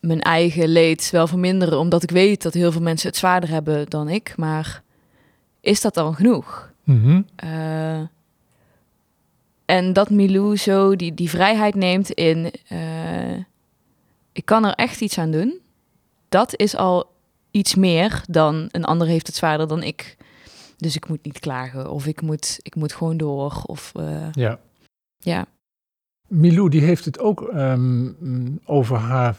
mijn 0.00 0.20
eigen 0.20 0.68
leed 0.68 1.10
wel 1.10 1.26
verminderen, 1.26 1.78
omdat 1.78 2.02
ik 2.02 2.10
weet 2.10 2.42
dat 2.42 2.54
heel 2.54 2.72
veel 2.72 2.80
mensen 2.80 3.08
het 3.08 3.16
zwaarder 3.16 3.50
hebben 3.50 3.88
dan 3.88 4.08
ik. 4.08 4.32
Maar 4.36 4.82
is 5.60 5.80
dat 5.80 5.94
dan 5.94 6.14
genoeg? 6.14 6.72
Mhm. 6.84 7.22
Eh, 7.36 8.00
en 9.64 9.92
dat 9.92 10.10
Milou 10.10 10.56
zo 10.56 10.96
die, 10.96 11.14
die 11.14 11.30
vrijheid 11.30 11.74
neemt 11.74 12.10
in... 12.10 12.52
eh, 12.68 13.36
ik 14.32 14.44
kan 14.44 14.64
er 14.64 14.74
echt 14.74 15.00
iets 15.00 15.18
aan 15.18 15.30
doen. 15.30 15.60
Dat 16.28 16.56
is 16.56 16.76
al 16.76 17.12
iets 17.50 17.74
meer 17.74 18.22
dan 18.28 18.68
een 18.70 18.84
ander 18.84 19.06
heeft 19.06 19.26
het 19.26 19.36
zwaarder 19.36 19.68
dan 19.68 19.82
ik. 19.82 20.16
Dus 20.76 20.96
ik 20.96 21.08
moet 21.08 21.24
niet 21.24 21.38
klagen 21.38 21.90
of 21.90 22.06
ik 22.06 22.20
moet, 22.20 22.58
ik 22.62 22.74
moet 22.74 22.92
gewoon 22.92 23.16
door. 23.16 23.62
Of 23.66 23.92
eh, 23.94 24.32
Ja. 24.32 24.58
ja. 25.18 25.46
Milou 26.28 26.68
die 26.68 26.80
heeft 26.80 27.04
het 27.04 27.18
ook 27.18 27.42
ehm, 27.42 28.08
over 28.64 28.96
haar 28.96 29.36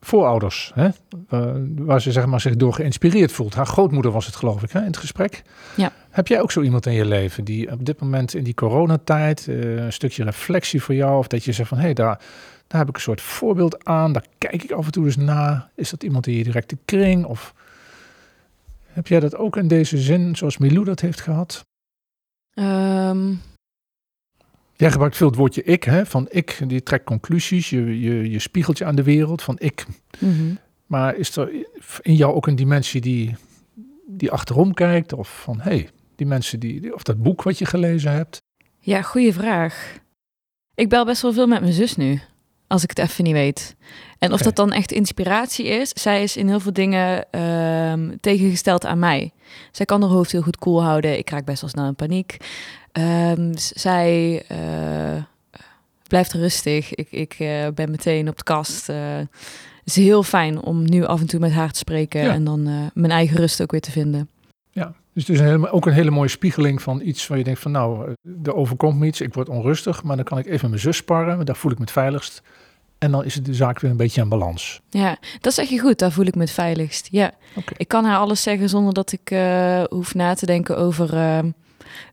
voorouders, 0.00 0.70
hè? 0.74 0.88
Eh, 1.28 1.54
waar 1.76 2.00
ze 2.00 2.12
zeg 2.12 2.26
maar, 2.26 2.40
zich 2.40 2.56
door 2.56 2.72
geïnspireerd 2.72 3.32
voelt. 3.32 3.54
Haar 3.54 3.66
grootmoeder 3.66 4.10
was 4.10 4.26
het 4.26 4.36
geloof 4.36 4.62
ik 4.62 4.70
hè, 4.70 4.80
in 4.80 4.86
het 4.86 4.96
gesprek. 4.96 5.42
Ja. 5.76 5.92
Heb 6.10 6.28
jij 6.28 6.40
ook 6.40 6.52
zo 6.52 6.62
iemand 6.62 6.86
in 6.86 6.92
je 6.92 7.04
leven 7.04 7.44
die 7.44 7.70
op 7.72 7.84
dit 7.84 8.00
moment 8.00 8.34
in 8.34 8.44
die 8.44 8.54
coronatijd 8.54 9.48
eh, 9.48 9.74
een 9.74 9.92
stukje 9.92 10.24
reflectie 10.24 10.82
voor 10.82 10.94
jou 10.94 11.18
of 11.18 11.26
dat 11.26 11.44
je 11.44 11.52
zegt 11.52 11.68
van 11.68 11.78
hé 11.78 11.84
hey, 11.84 11.94
daar, 11.94 12.20
daar 12.66 12.80
heb 12.80 12.88
ik 12.88 12.94
een 12.94 13.00
soort 13.02 13.20
voorbeeld 13.20 13.84
aan, 13.84 14.12
daar 14.12 14.26
kijk 14.38 14.62
ik 14.62 14.70
af 14.72 14.86
en 14.86 14.92
toe 14.92 15.04
eens 15.04 15.16
na. 15.16 15.70
Is 15.74 15.90
dat 15.90 16.02
iemand 16.02 16.26
in 16.26 16.34
je 16.34 16.44
directe 16.44 16.78
kring 16.84 17.24
of 17.24 17.54
heb 18.86 19.06
jij 19.06 19.20
dat 19.20 19.36
ook 19.36 19.56
in 19.56 19.68
deze 19.68 19.98
zin 19.98 20.36
zoals 20.36 20.58
Milou 20.58 20.84
dat 20.84 21.00
heeft 21.00 21.20
gehad? 21.20 21.64
Ehm, 22.54 23.32
Jij 24.76 24.90
gebruikt 24.90 25.16
veel 25.16 25.26
het 25.26 25.36
woordje 25.36 25.62
ik, 25.62 25.84
hè? 25.84 26.06
van 26.06 26.26
ik, 26.30 26.58
die 26.66 26.82
trekt 26.82 27.04
conclusies, 27.04 27.70
je, 27.70 28.00
je, 28.00 28.30
je 28.30 28.38
spiegelt 28.38 28.78
je 28.78 28.84
aan 28.84 28.94
de 28.96 29.02
wereld 29.02 29.42
van 29.42 29.56
ik. 29.58 29.86
mhm. 30.18 30.54
Maar 30.86 31.16
is 31.16 31.36
er 31.36 31.50
in 32.02 32.14
jou 32.14 32.34
ook 32.34 32.46
een 32.46 32.56
dimensie 32.56 33.00
die, 33.00 33.36
die 34.06 34.30
achterom 34.30 34.74
kijkt? 34.74 35.12
Of 35.12 35.42
van, 35.42 35.56
hé, 35.60 35.70
hey, 35.70 35.88
die 36.16 36.26
mensen 36.26 36.60
die- 36.60 36.94
of 36.94 37.02
dat 37.02 37.22
boek 37.22 37.42
wat 37.42 37.58
je 37.58 37.64
gelezen 37.66 38.12
hebt? 38.12 38.42
Ja, 38.78 39.02
goede 39.02 39.32
vraag. 39.32 39.98
Ik 40.74 40.88
bel 40.88 41.04
best 41.04 41.22
wel 41.22 41.32
veel 41.32 41.46
met 41.46 41.60
mijn 41.60 41.72
zus 41.72 41.96
nu, 41.96 42.20
als 42.66 42.82
ik 42.82 42.88
het 42.90 42.98
even 42.98 43.24
niet 43.24 43.32
weet. 43.32 43.74
En 44.18 44.32
of 44.32 44.40
dat 44.40 44.56
dan 44.56 44.72
echt 44.72 44.92
inspiratie 44.92 45.66
is, 45.66 45.88
zij 45.90 46.22
is 46.22 46.36
in 46.36 46.48
heel 46.48 46.60
veel 46.60 46.72
dingen 46.72 47.30
ehm, 47.30 48.16
tegengesteld 48.20 48.86
aan 48.86 48.98
mij. 48.98 49.32
Zij 49.70 49.86
kan 49.86 50.00
haar 50.02 50.10
hoofd 50.10 50.32
heel 50.32 50.42
goed 50.42 50.58
koel 50.58 50.82
houden. 50.82 51.18
Ik 51.18 51.30
raak 51.30 51.44
best 51.44 51.60
wel 51.60 51.70
snel 51.70 51.86
in 51.86 51.94
paniek. 51.94 52.36
Ehm, 52.92 53.52
zij 53.56 54.42
eh, 54.48 55.22
blijft 56.08 56.32
rustig. 56.32 56.94
Ik, 56.94 57.08
ik 57.10 57.34
eh, 57.38 57.66
ben 57.74 57.90
meteen 57.90 58.28
op 58.28 58.36
de 58.36 58.44
kast. 58.44 58.88
Eh, 58.88 58.96
het 59.84 59.96
is 59.96 60.04
heel 60.04 60.22
fijn 60.22 60.62
om 60.62 60.84
nu 60.90 61.04
af 61.04 61.20
en 61.20 61.26
toe 61.26 61.40
met 61.40 61.52
haar 61.52 61.70
te 61.70 61.78
spreken 61.78 62.22
Ja. 62.22 62.32
en 62.32 62.44
dan 62.44 62.66
eh, 62.66 62.74
mijn 62.94 63.12
eigen 63.12 63.36
rust 63.36 63.62
ook 63.62 63.70
weer 63.70 63.80
te 63.80 63.90
vinden. 63.90 64.28
Dus 65.14 65.26
het 65.26 65.36
is 65.36 65.40
een 65.40 65.46
hele, 65.46 65.70
ook 65.70 65.86
een 65.86 65.92
hele 65.92 66.10
mooie 66.10 66.28
spiegeling 66.28 66.82
van 66.82 67.00
iets 67.00 67.26
waar 67.26 67.38
je 67.38 67.44
denkt 67.44 67.60
van, 67.60 67.70
nou, 67.70 68.08
eh, 68.08 68.32
er 68.42 68.54
overkomt 68.54 68.98
me 68.98 69.06
iets, 69.06 69.20
ik 69.20 69.34
word 69.34 69.48
onrustig, 69.48 70.02
maar 70.02 70.16
dan 70.16 70.24
kan 70.24 70.38
ik 70.38 70.44
even 70.44 70.60
met 70.60 70.70
mijn 70.70 70.80
zus 70.80 70.96
sparren, 70.96 71.46
daar 71.46 71.56
voel 71.56 71.70
ik 71.70 71.78
me 71.78 71.84
het 71.84 71.92
veiligst. 71.92 72.42
En 72.98 73.10
dan 73.10 73.24
is 73.24 73.34
het 73.34 73.44
de 73.44 73.54
zaak 73.54 73.80
weer 73.80 73.90
een 73.90 73.96
beetje 73.96 74.20
aan 74.20 74.28
balans. 74.28 74.80
Ja, 74.90 75.16
dat 75.40 75.54
zeg 75.54 75.68
je 75.68 75.78
goed. 75.80 75.98
Daar 75.98 76.12
voel 76.12 76.26
ik 76.26 76.34
me 76.34 76.40
het 76.40 76.50
veiligst. 76.50 77.08
Ja, 77.10 77.32
ik 77.76 77.88
kan 77.88 78.04
haar 78.04 78.18
alles 78.18 78.42
zeggen 78.42 78.68
zonder 78.68 78.94
dat 78.94 79.12
ik 79.12 79.30
eh, 79.30 79.82
hoef 79.88 80.14
na 80.14 80.34
te 80.34 80.46
denken 80.46 80.76
over 80.76 81.14
eh, 81.14 81.38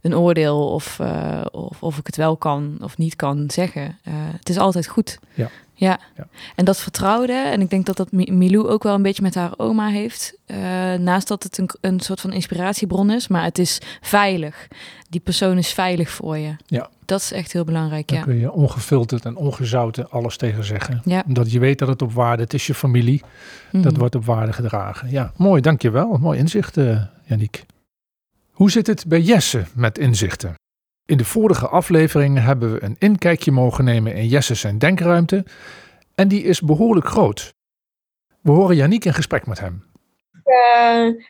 een 0.01 0.15
oordeel 0.15 0.69
of, 0.71 0.99
eh, 0.99 1.41
of 1.51 1.83
of 1.83 1.97
ik 1.97 2.05
het 2.05 2.15
wel 2.15 2.37
kan 2.37 2.77
of 2.81 2.97
niet 2.97 3.15
kan 3.15 3.43
zeggen. 3.51 3.97
Eh, 4.03 4.13
het 4.15 4.49
is 4.49 4.57
altijd 4.57 4.87
goed. 4.87 5.19
Ja. 5.33 5.49
Ja. 5.73 5.99
Ja. 6.17 6.27
En 6.55 6.65
dat 6.65 6.79
vertrouwde, 6.79 7.33
en 7.33 7.61
ik 7.61 7.69
denk 7.69 7.85
dat 7.85 7.97
dat 7.97 8.11
Mi- 8.11 8.31
Milou 8.31 8.67
ook 8.67 8.83
wel 8.83 8.95
een 8.95 9.01
beetje 9.01 9.21
met 9.21 9.35
haar 9.35 9.51
oma 9.57 9.87
heeft. 9.89 10.39
eh, 10.45 10.57
naast 10.93 11.27
dat 11.27 11.43
het 11.43 11.57
een, 11.57 11.69
een 11.81 11.99
soort 11.99 12.21
van 12.21 12.31
inspiratiebron 12.33 13.11
is, 13.11 13.27
maar 13.27 13.43
het 13.43 13.57
is 13.59 13.81
veilig. 14.01 14.67
Die 15.09 15.21
persoon 15.21 15.57
is 15.57 15.73
veilig 15.73 16.09
voor 16.09 16.37
je. 16.37 16.55
Ja. 16.65 16.89
Dat 17.05 17.19
is 17.19 17.31
echt 17.31 17.51
heel 17.53 17.63
belangrijk, 17.63 18.07
Dan 18.07 18.17
ja. 18.17 18.23
kun 18.23 18.39
je 18.39 18.51
ongefilterd 18.51 19.25
en 19.25 19.35
ongezouten 19.35 20.09
alles 20.09 20.37
tegen 20.37 20.63
zeggen. 20.63 21.01
Ja. 21.05 21.23
Omdat 21.27 21.51
je 21.51 21.59
weet 21.59 21.79
dat 21.79 21.87
het 21.87 22.01
op 22.01 22.13
waarde, 22.13 22.43
het 22.43 22.53
is 22.53 22.67
je 22.67 22.73
familie, 22.73 23.21
dat 23.71 23.83
Mhm. 23.91 23.99
wordt 23.99 24.15
op 24.15 24.25
waarde 24.25 24.53
gedragen. 24.53 25.09
Ja, 25.09 25.31
mooi, 25.35 25.61
dankjewel. 25.61 26.17
Mooi 26.17 26.39
inzicht, 26.39 26.75
Yannick. 27.25 27.63
Hoe 28.61 28.71
zit 28.71 28.87
het 28.87 29.07
bij 29.07 29.19
Jesse 29.19 29.63
met 29.75 29.97
inzichten? 29.97 30.53
In 31.05 31.17
de 31.17 31.25
vorige 31.25 31.67
afleveringen 31.67 32.43
hebben 32.43 32.73
we 32.73 32.83
een 32.83 32.95
inkijkje 32.99 33.51
mogen 33.51 33.83
nemen 33.83 34.13
in 34.13 34.27
Jesse 34.27 34.55
zijn 34.55 34.77
denkruimte. 34.77 35.45
En 36.15 36.27
die 36.27 36.43
is 36.43 36.61
behoorlijk 36.61 37.07
groot. 37.07 37.53
We 38.41 38.51
horen 38.51 38.75
Yannick 38.75 39.05
in 39.05 39.13
gesprek 39.13 39.45
met 39.45 39.59
hem. 39.59 39.83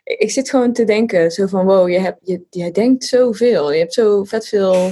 Ik 0.04 0.32
zit 0.32 0.50
gewoon 0.50 0.74
te 0.74 0.84
denken, 0.84 1.32
zo 1.32 1.48
van 1.48 1.66
wow, 1.66 1.90
je, 1.90 2.00
hebt, 2.00 2.20
je, 2.24 2.46
je 2.50 2.72
denkt 2.72 3.04
zoveel. 3.04 3.72
Je 3.72 3.80
hebt 3.80 3.94
zo 3.94 4.24
vet 4.24 4.48
veel 4.48 4.92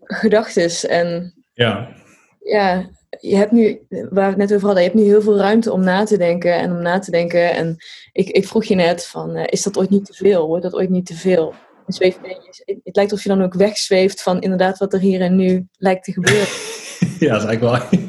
gedachtes. 0.00 0.86
En 0.86 1.34
Ja, 1.52 1.96
ja, 2.40 2.90
je 3.20 3.36
hebt 3.36 3.52
nu, 3.52 3.80
waar 3.88 4.08
we 4.10 4.20
het 4.20 4.36
net 4.36 4.52
over 4.54 4.66
hadden, 4.66 4.82
je 4.82 4.88
hebt 4.88 5.00
nu 5.00 5.06
heel 5.06 5.22
veel 5.22 5.36
ruimte 5.38 5.72
om 5.72 5.80
na 5.84 6.04
te 6.04 6.16
denken 6.16 6.54
en 6.54 6.70
om 6.70 6.82
na 6.82 6.98
te 6.98 7.10
denken. 7.10 7.52
En 7.54 7.76
ik, 8.12 8.28
ik 8.28 8.46
vroeg 8.46 8.64
je 8.64 8.74
net 8.74 9.06
van, 9.06 9.34
eh, 9.36 9.44
is 9.46 9.62
dat 9.62 9.76
ooit 9.78 9.90
niet 9.90 10.04
te 10.04 10.14
veel? 10.14 10.46
Wordt 10.46 10.62
dat 10.62 10.74
ooit 10.74 10.90
niet 10.90 11.06
te 11.06 11.14
veel? 11.14 11.54
En 11.86 11.92
zweef, 11.92 12.18
het, 12.22 12.80
het 12.84 12.96
lijkt 12.96 13.10
alsof 13.10 13.22
je 13.22 13.28
dan 13.28 13.42
ook 13.42 13.54
wegzweeft 13.54 14.22
van 14.22 14.40
inderdaad 14.40 14.78
wat 14.78 14.92
er 14.92 15.00
hier 15.00 15.20
en 15.20 15.36
nu 15.36 15.66
lijkt 15.76 16.04
te 16.04 16.12
gebeuren. 16.12 16.46
ja, 17.26 17.32
dat 17.32 17.42
is 17.42 17.48
eigenlijk 17.48 17.60
wel. 17.60 18.00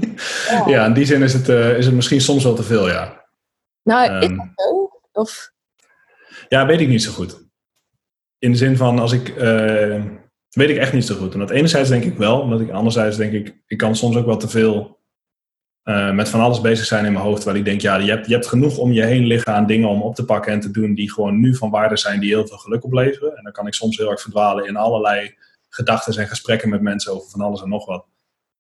ja, 0.74 0.86
in 0.86 0.94
die 0.94 1.06
zin 1.06 1.22
is 1.22 1.34
het, 1.34 1.50
eh, 1.50 1.78
is 1.78 1.86
het 1.86 1.96
misschien 1.96 2.22
soms 2.22 2.44
wel 2.44 2.56
te 2.56 2.64
veel, 2.64 2.88
ja. 2.90 3.26
Nou, 3.84 4.18
is 4.20 4.26
Ehm. 4.28 4.38
dat 4.38 4.48
zo? 4.56 4.90
Of, 5.12 5.52
Ja, 6.50 6.66
weet 6.66 6.80
ik 6.80 6.88
niet 6.88 7.04
zo 7.04 7.12
goed. 7.12 7.42
In 8.40 8.52
de 8.52 8.58
zin 8.58 8.78
van, 8.78 9.00
als 9.00 9.12
ik... 9.12 9.34
eh, 10.54 10.68
weet 10.68 10.70
ik 10.70 10.78
echt 10.78 10.94
niet 10.94 11.06
zo 11.06 11.16
goed. 11.16 11.34
En 11.34 11.40
dat 11.40 11.50
enerzijds 11.50 11.90
denk 11.90 12.04
ik 12.04 12.18
wel, 12.18 12.62
ik 12.62 12.72
anderzijds 12.72 13.18
denk 13.18 13.34
ik... 13.34 13.56
Ik 13.68 13.78
kan 13.78 13.96
soms 13.96 14.16
ook 14.16 14.26
wel 14.26 14.38
te 14.38 14.50
veel 14.50 15.00
eh, 15.84 16.12
met 16.12 16.30
van 16.30 16.40
alles 16.40 16.62
bezig 16.62 16.86
zijn 16.86 17.06
in 17.06 17.14
mijn 17.14 17.26
hoofd. 17.26 17.42
Terwijl 17.42 17.60
ik 17.60 17.66
denk, 17.66 17.82
ja, 17.82 17.96
je 17.98 18.10
hebt, 18.10 18.28
je 18.28 18.34
hebt 18.34 18.48
genoeg 18.48 18.78
om 18.78 18.92
je 18.92 19.04
heen 19.04 19.26
liggen 19.26 19.54
aan 19.54 19.66
dingen 19.66 19.90
om 19.90 20.02
op 20.02 20.16
te 20.16 20.26
pakken 20.26 20.54
en 20.54 20.60
te 20.60 20.72
doen... 20.72 20.94
die 20.94 21.12
gewoon 21.12 21.40
nu 21.40 21.56
van 21.56 21.70
waarde 21.70 21.98
zijn, 21.98 22.20
die 22.20 22.30
heel 22.30 22.48
veel 22.48 22.58
geluk 22.58 22.84
opleveren. 22.84 23.38
En 23.38 23.44
dan 23.44 23.52
kan 23.52 23.68
ik 23.68 23.74
soms 23.74 23.98
heel 23.98 24.12
erg 24.12 24.22
verdwalen 24.22 24.68
in 24.68 24.76
allerlei 24.76 25.36
gedachten 25.70 26.22
en 26.22 26.28
gesprekken 26.28 26.70
met 26.70 26.82
mensen 26.82 27.14
over 27.14 27.30
van 27.30 27.42
alles 27.42 27.62
en 27.62 27.70
nog 27.70 27.86
wat. 27.86 28.06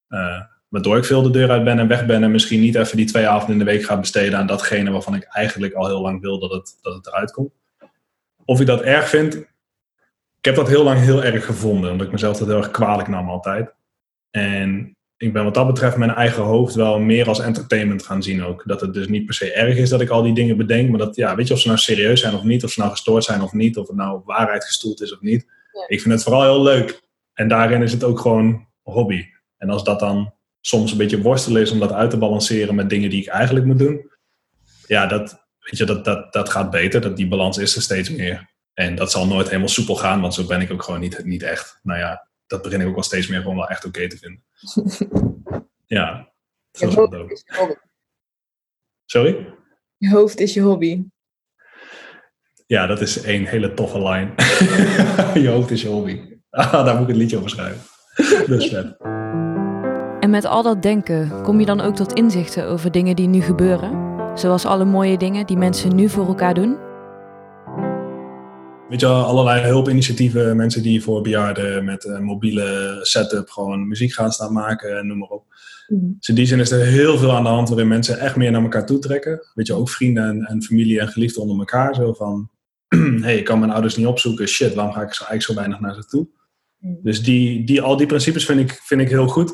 Eh, 0.07 0.41
waardoor 0.67 0.97
ik 0.97 1.05
veel 1.05 1.21
de 1.21 1.29
deur 1.29 1.49
uit 1.49 1.63
ben 1.63 1.79
en 1.79 1.87
weg 1.87 2.05
ben 2.05 2.23
en 2.23 2.31
misschien 2.31 2.59
niet 2.59 2.75
even 2.75 2.97
die 2.97 3.05
twee 3.05 3.27
avonden 3.27 3.59
in 3.59 3.65
de 3.65 3.71
week 3.71 3.83
ga 3.83 3.99
besteden 3.99 4.39
aan 4.39 4.47
datgene 4.47 4.91
waarvan 4.91 5.15
ik 5.15 5.23
eigenlijk 5.23 5.73
al 5.73 5.87
heel 5.87 6.01
lang 6.01 6.21
wil 6.21 6.39
dat 6.39 6.51
het, 6.51 6.77
dat 6.81 6.93
het 6.93 7.07
eruit 7.07 7.31
komt. 7.31 7.51
Of 8.45 8.59
ik 8.59 8.67
dat 8.67 8.81
erg 8.81 9.09
vind, 9.09 9.45
ik 10.43 10.49
heb 10.49 10.55
dat 10.55 10.67
heel 10.67 10.83
lang 10.83 10.99
heel 10.99 11.23
erg 11.23 11.45
gevonden, 11.45 11.91
omdat 11.91 12.05
ik 12.05 12.11
mezelf 12.11 12.37
dat 12.37 12.47
heel 12.47 12.57
erg 12.57 12.71
kwalijk 12.71 13.07
nam 13.07 13.29
altijd. 13.29 13.73
En 14.29 14.97
ik 15.17 15.33
ben 15.33 15.43
wat 15.43 15.53
dat 15.53 15.67
betreft 15.67 15.97
mijn 15.97 16.11
eigen 16.11 16.43
hoofd 16.43 16.75
wel 16.75 16.99
meer 16.99 17.27
als 17.27 17.39
entertainment 17.39 18.05
gaan 18.05 18.23
zien 18.23 18.43
ook. 18.43 18.63
Dat 18.65 18.81
het 18.81 18.93
dus 18.93 19.07
niet 19.07 19.25
per 19.25 19.33
se 19.33 19.53
erg 19.53 19.77
is 19.77 19.89
dat 19.89 20.01
ik 20.01 20.09
al 20.09 20.21
die 20.23 20.33
dingen 20.33 20.57
bedenk, 20.57 20.89
maar 20.89 20.99
dat, 20.99 21.15
ja, 21.15 21.35
weet 21.35 21.47
je, 21.47 21.53
of 21.53 21.59
ze 21.59 21.67
nou 21.67 21.79
serieus 21.79 22.21
zijn 22.21 22.35
of 22.35 22.43
niet, 22.43 22.63
of 22.63 22.71
ze 22.71 22.79
nou 22.79 22.91
gestoord 22.91 23.23
zijn 23.23 23.41
of 23.41 23.53
niet, 23.53 23.77
of 23.77 23.87
het 23.87 23.95
nou 23.95 24.15
op 24.15 24.25
waarheid 24.25 24.65
gestoeld 24.65 25.01
is 25.01 25.13
of 25.13 25.21
niet. 25.21 25.45
Ja. 25.71 25.85
Ik 25.87 26.01
vind 26.01 26.13
het 26.13 26.23
vooral 26.23 26.43
heel 26.43 26.63
leuk. 26.63 27.01
En 27.33 27.47
daarin 27.47 27.81
is 27.81 27.91
het 27.91 28.03
ook 28.03 28.19
gewoon 28.19 28.67
hobby. 28.81 29.25
En 29.57 29.69
als 29.69 29.83
dat 29.83 29.99
dan 29.99 30.33
soms 30.61 30.91
een 30.91 30.97
beetje 30.97 31.21
worstelen 31.21 31.61
is 31.61 31.71
om 31.71 31.79
dat 31.79 31.91
uit 31.91 32.09
te 32.09 32.17
balanceren 32.17 32.75
met 32.75 32.89
dingen 32.89 33.09
die 33.09 33.21
ik 33.21 33.27
eigenlijk 33.27 33.65
moet 33.65 33.79
doen, 33.79 34.11
ja, 34.87 35.05
dat, 35.05 35.45
weet 35.59 35.77
je, 35.77 35.85
dat, 35.85 36.05
dat, 36.05 36.33
dat 36.33 36.49
gaat 36.49 36.69
beter. 36.69 37.01
Dat, 37.01 37.17
die 37.17 37.27
balans 37.27 37.57
is 37.57 37.75
er 37.75 37.81
steeds 37.81 38.09
meer. 38.09 38.52
En 38.73 38.95
dat 38.95 39.11
zal 39.11 39.27
nooit 39.27 39.47
helemaal 39.47 39.67
soepel 39.67 39.95
gaan, 39.95 40.21
want 40.21 40.33
zo 40.33 40.45
ben 40.45 40.61
ik 40.61 40.71
ook 40.71 40.83
gewoon 40.83 40.99
niet, 40.99 41.23
niet 41.25 41.43
echt. 41.43 41.79
Nou 41.83 41.99
ja, 41.99 42.27
dat 42.47 42.61
begin 42.61 42.81
ik 42.81 42.87
ook 42.87 42.93
wel 42.93 43.03
steeds 43.03 43.27
meer 43.27 43.41
gewoon 43.41 43.55
wel 43.55 43.67
echt 43.67 43.85
oké 43.85 44.07
te 44.09 44.17
vinden. 44.17 44.43
ja, 45.97 46.31
dat 46.71 46.81
Je 46.81 46.87
is 46.87 46.93
wel 46.95 47.03
hoofd 47.05 47.11
dope. 47.11 47.33
is 47.33 47.43
je 47.45 47.55
hobby. 47.57 47.73
Sorry? 49.05 49.53
Je 49.97 50.09
hoofd 50.09 50.39
is 50.39 50.53
je 50.53 50.61
hobby. 50.61 51.03
Ja, 52.67 52.85
dat 52.85 53.01
is 53.01 53.21
één 53.21 53.45
hele 53.45 53.73
toffe 53.73 53.97
line. 54.09 54.33
je 55.45 55.47
hoofd 55.49 55.71
is 55.71 55.81
je 55.81 55.87
hobby. 55.87 56.21
Ah, 56.49 56.85
daar 56.85 56.93
moet 56.95 57.03
ik 57.03 57.09
een 57.13 57.19
liedje 57.19 57.37
over 57.37 57.49
schrijven. 57.49 57.81
Dat 58.47 58.61
is 58.61 58.69
vet. 58.69 58.97
En 60.19 60.29
met 60.29 60.45
al 60.45 60.63
dat 60.63 60.81
denken, 60.81 61.41
kom 61.41 61.59
je 61.59 61.65
dan 61.65 61.81
ook 61.81 61.95
tot 61.95 62.13
inzichten 62.13 62.67
over 62.67 62.91
dingen 62.91 63.15
die 63.15 63.27
nu 63.27 63.41
gebeuren? 63.41 64.11
Zoals 64.37 64.65
alle 64.65 64.85
mooie 64.85 65.17
dingen 65.17 65.45
die 65.45 65.57
mensen 65.57 65.95
nu 65.95 66.09
voor 66.09 66.27
elkaar 66.27 66.53
doen? 66.53 66.77
Weet 68.93 69.01
je 69.01 69.07
wel, 69.07 69.23
allerlei 69.23 69.61
hulpinitiatieven, 69.61 70.55
mensen 70.55 70.83
die 70.83 71.03
voor 71.03 71.21
bejaarden 71.21 71.85
met 71.85 72.05
een 72.05 72.23
mobiele 72.23 72.99
setup 73.01 73.49
gewoon 73.49 73.87
muziek 73.87 74.13
gaan 74.13 74.31
staan 74.31 74.53
maken, 74.53 75.07
noem 75.07 75.17
maar 75.17 75.29
op. 75.29 75.45
Dus 75.87 76.27
in 76.27 76.35
die 76.35 76.45
zin 76.45 76.59
is 76.59 76.71
er 76.71 76.85
heel 76.85 77.17
veel 77.17 77.31
aan 77.31 77.43
de 77.43 77.49
hand 77.49 77.69
waarin 77.69 77.87
mensen 77.87 78.19
echt 78.19 78.35
meer 78.35 78.51
naar 78.51 78.61
elkaar 78.61 78.85
toe 78.85 78.99
trekken. 78.99 79.47
Weet 79.53 79.67
je, 79.67 79.73
ook 79.73 79.89
vrienden 79.89 80.23
en, 80.23 80.41
en 80.41 80.63
familie 80.63 80.99
en 80.99 81.07
geliefden 81.07 81.41
onder 81.41 81.57
elkaar. 81.57 81.95
Zo 81.95 82.13
van, 82.13 82.49
hey, 83.25 83.37
ik 83.37 83.43
kan 83.45 83.59
mijn 83.59 83.71
ouders 83.71 83.95
niet 83.95 84.07
opzoeken. 84.07 84.47
Shit, 84.47 84.73
waarom 84.73 84.93
ga 84.93 85.01
ik 85.01 85.13
zo, 85.13 85.23
eigenlijk 85.23 85.43
zo 85.43 85.53
weinig 85.53 85.79
naar 85.79 85.93
ze 85.93 86.05
toe? 86.05 86.27
Mm. 86.79 86.99
Dus 87.03 87.23
die, 87.23 87.65
die, 87.65 87.81
al 87.81 87.97
die 87.97 88.07
principes 88.07 88.45
vind 88.45 88.59
ik, 88.59 88.81
vind 88.83 89.01
ik 89.01 89.09
heel 89.09 89.27
goed. 89.27 89.53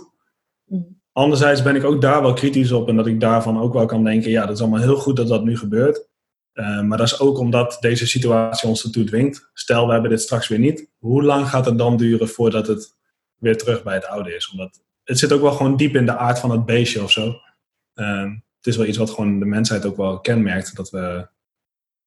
Mm. 0.66 1.02
Anderzijds 1.12 1.62
ben 1.62 1.76
ik 1.76 1.84
ook 1.84 2.02
daar 2.02 2.22
wel 2.22 2.34
kritisch 2.34 2.72
op. 2.72 2.88
En 2.88 2.96
dat 2.96 3.08
ik 3.08 3.20
daarvan 3.20 3.60
ook 3.60 3.74
wel 3.74 3.86
kan 3.86 4.04
denken, 4.04 4.32
ja, 4.32 4.46
dat 4.46 4.56
is 4.56 4.62
allemaal 4.62 4.82
heel 4.82 4.98
goed 4.98 5.16
dat 5.16 5.28
dat 5.28 5.44
nu 5.44 5.58
gebeurt. 5.58 6.09
Eh, 6.60 6.82
maar 6.82 6.98
dat 6.98 7.08
is 7.08 7.20
ook 7.20 7.38
omdat 7.38 7.78
deze 7.80 8.08
situatie 8.08 8.70
ons 8.70 8.84
ertoe 8.84 9.04
dwingt. 9.04 9.50
Stel, 9.54 9.86
we 9.86 9.92
hebben 9.92 10.10
dit 10.10 10.22
straks 10.22 10.48
weer 10.48 10.60
niet. 10.60 10.90
Hoe 10.98 11.24
lang 11.24 11.50
gaat 11.50 11.66
het 11.66 11.78
dan 11.78 11.98
duren 11.98 12.28
voordat 12.28 12.68
het 12.68 12.96
weer 13.36 13.58
terug 13.58 13.84
bij 13.84 13.94
het 13.94 14.06
oude 14.06 14.36
is? 14.36 14.50
Omdat 14.50 14.82
het 15.04 15.20
zit 15.20 15.32
ook 15.32 15.42
wel 15.42 15.52
gewoon 15.52 15.78
diep 15.78 15.96
in 15.96 16.06
de 16.06 16.18
aard 16.18 16.40
van 16.40 16.52
het 16.52 16.66
beestje 16.66 17.04
of 17.04 17.12
zo. 17.12 17.36
Eh, 17.94 18.24
het 18.58 18.68
is 18.68 18.76
wel 18.78 18.86
iets 18.86 18.98
wat 18.98 19.10
gewoon 19.10 19.40
de 19.40 19.46
mensheid 19.46 19.86
ook 19.86 19.98
wel 19.98 20.20
kenmerkt. 20.20 20.76
Dat 20.76 20.90
we 20.90 21.28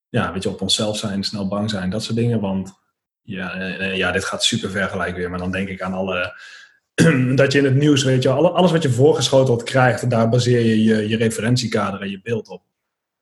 ja, 0.09 0.33
weet 0.33 0.43
je, 0.43 0.49
op 0.49 0.61
onszelf 0.61 0.97
zijn, 0.97 1.25
snel 1.25 1.49
bang 1.49 1.71
zijn, 1.71 1.91
dat 1.91 2.03
soort 2.03 2.17
dingen. 2.17 2.41
Want 2.41 2.73
ja, 3.23 3.55
eh, 3.55 3.97
ja 3.97 4.13
dit 4.13 4.25
gaat 4.25 4.45
super 4.45 4.71
ver 4.71 4.89
gelijk 4.89 5.17
weer. 5.17 5.31
Maar 5.31 5.39
dan 5.39 5.53
denk 5.53 5.69
ik 5.69 5.81
aan 5.83 5.93
alle... 5.93 6.41
dat 7.35 7.53
je 7.53 7.59
in 7.59 7.65
het 7.65 7.75
nieuws, 7.75 8.03
weet 8.03 8.23
je, 8.23 8.29
alle- 8.29 8.51
alles 8.51 8.71
wat 8.71 8.83
je 8.83 8.91
voorgeschoteld 8.91 9.63
krijgt, 9.63 10.11
daar 10.11 10.29
baseer 10.29 10.61
je 10.61 10.85
je, 10.85 11.09
je 11.09 11.17
referentiekader 11.17 12.01
en 12.01 12.11
je 12.11 12.21
beeld 12.23 12.49
op. 12.49 12.63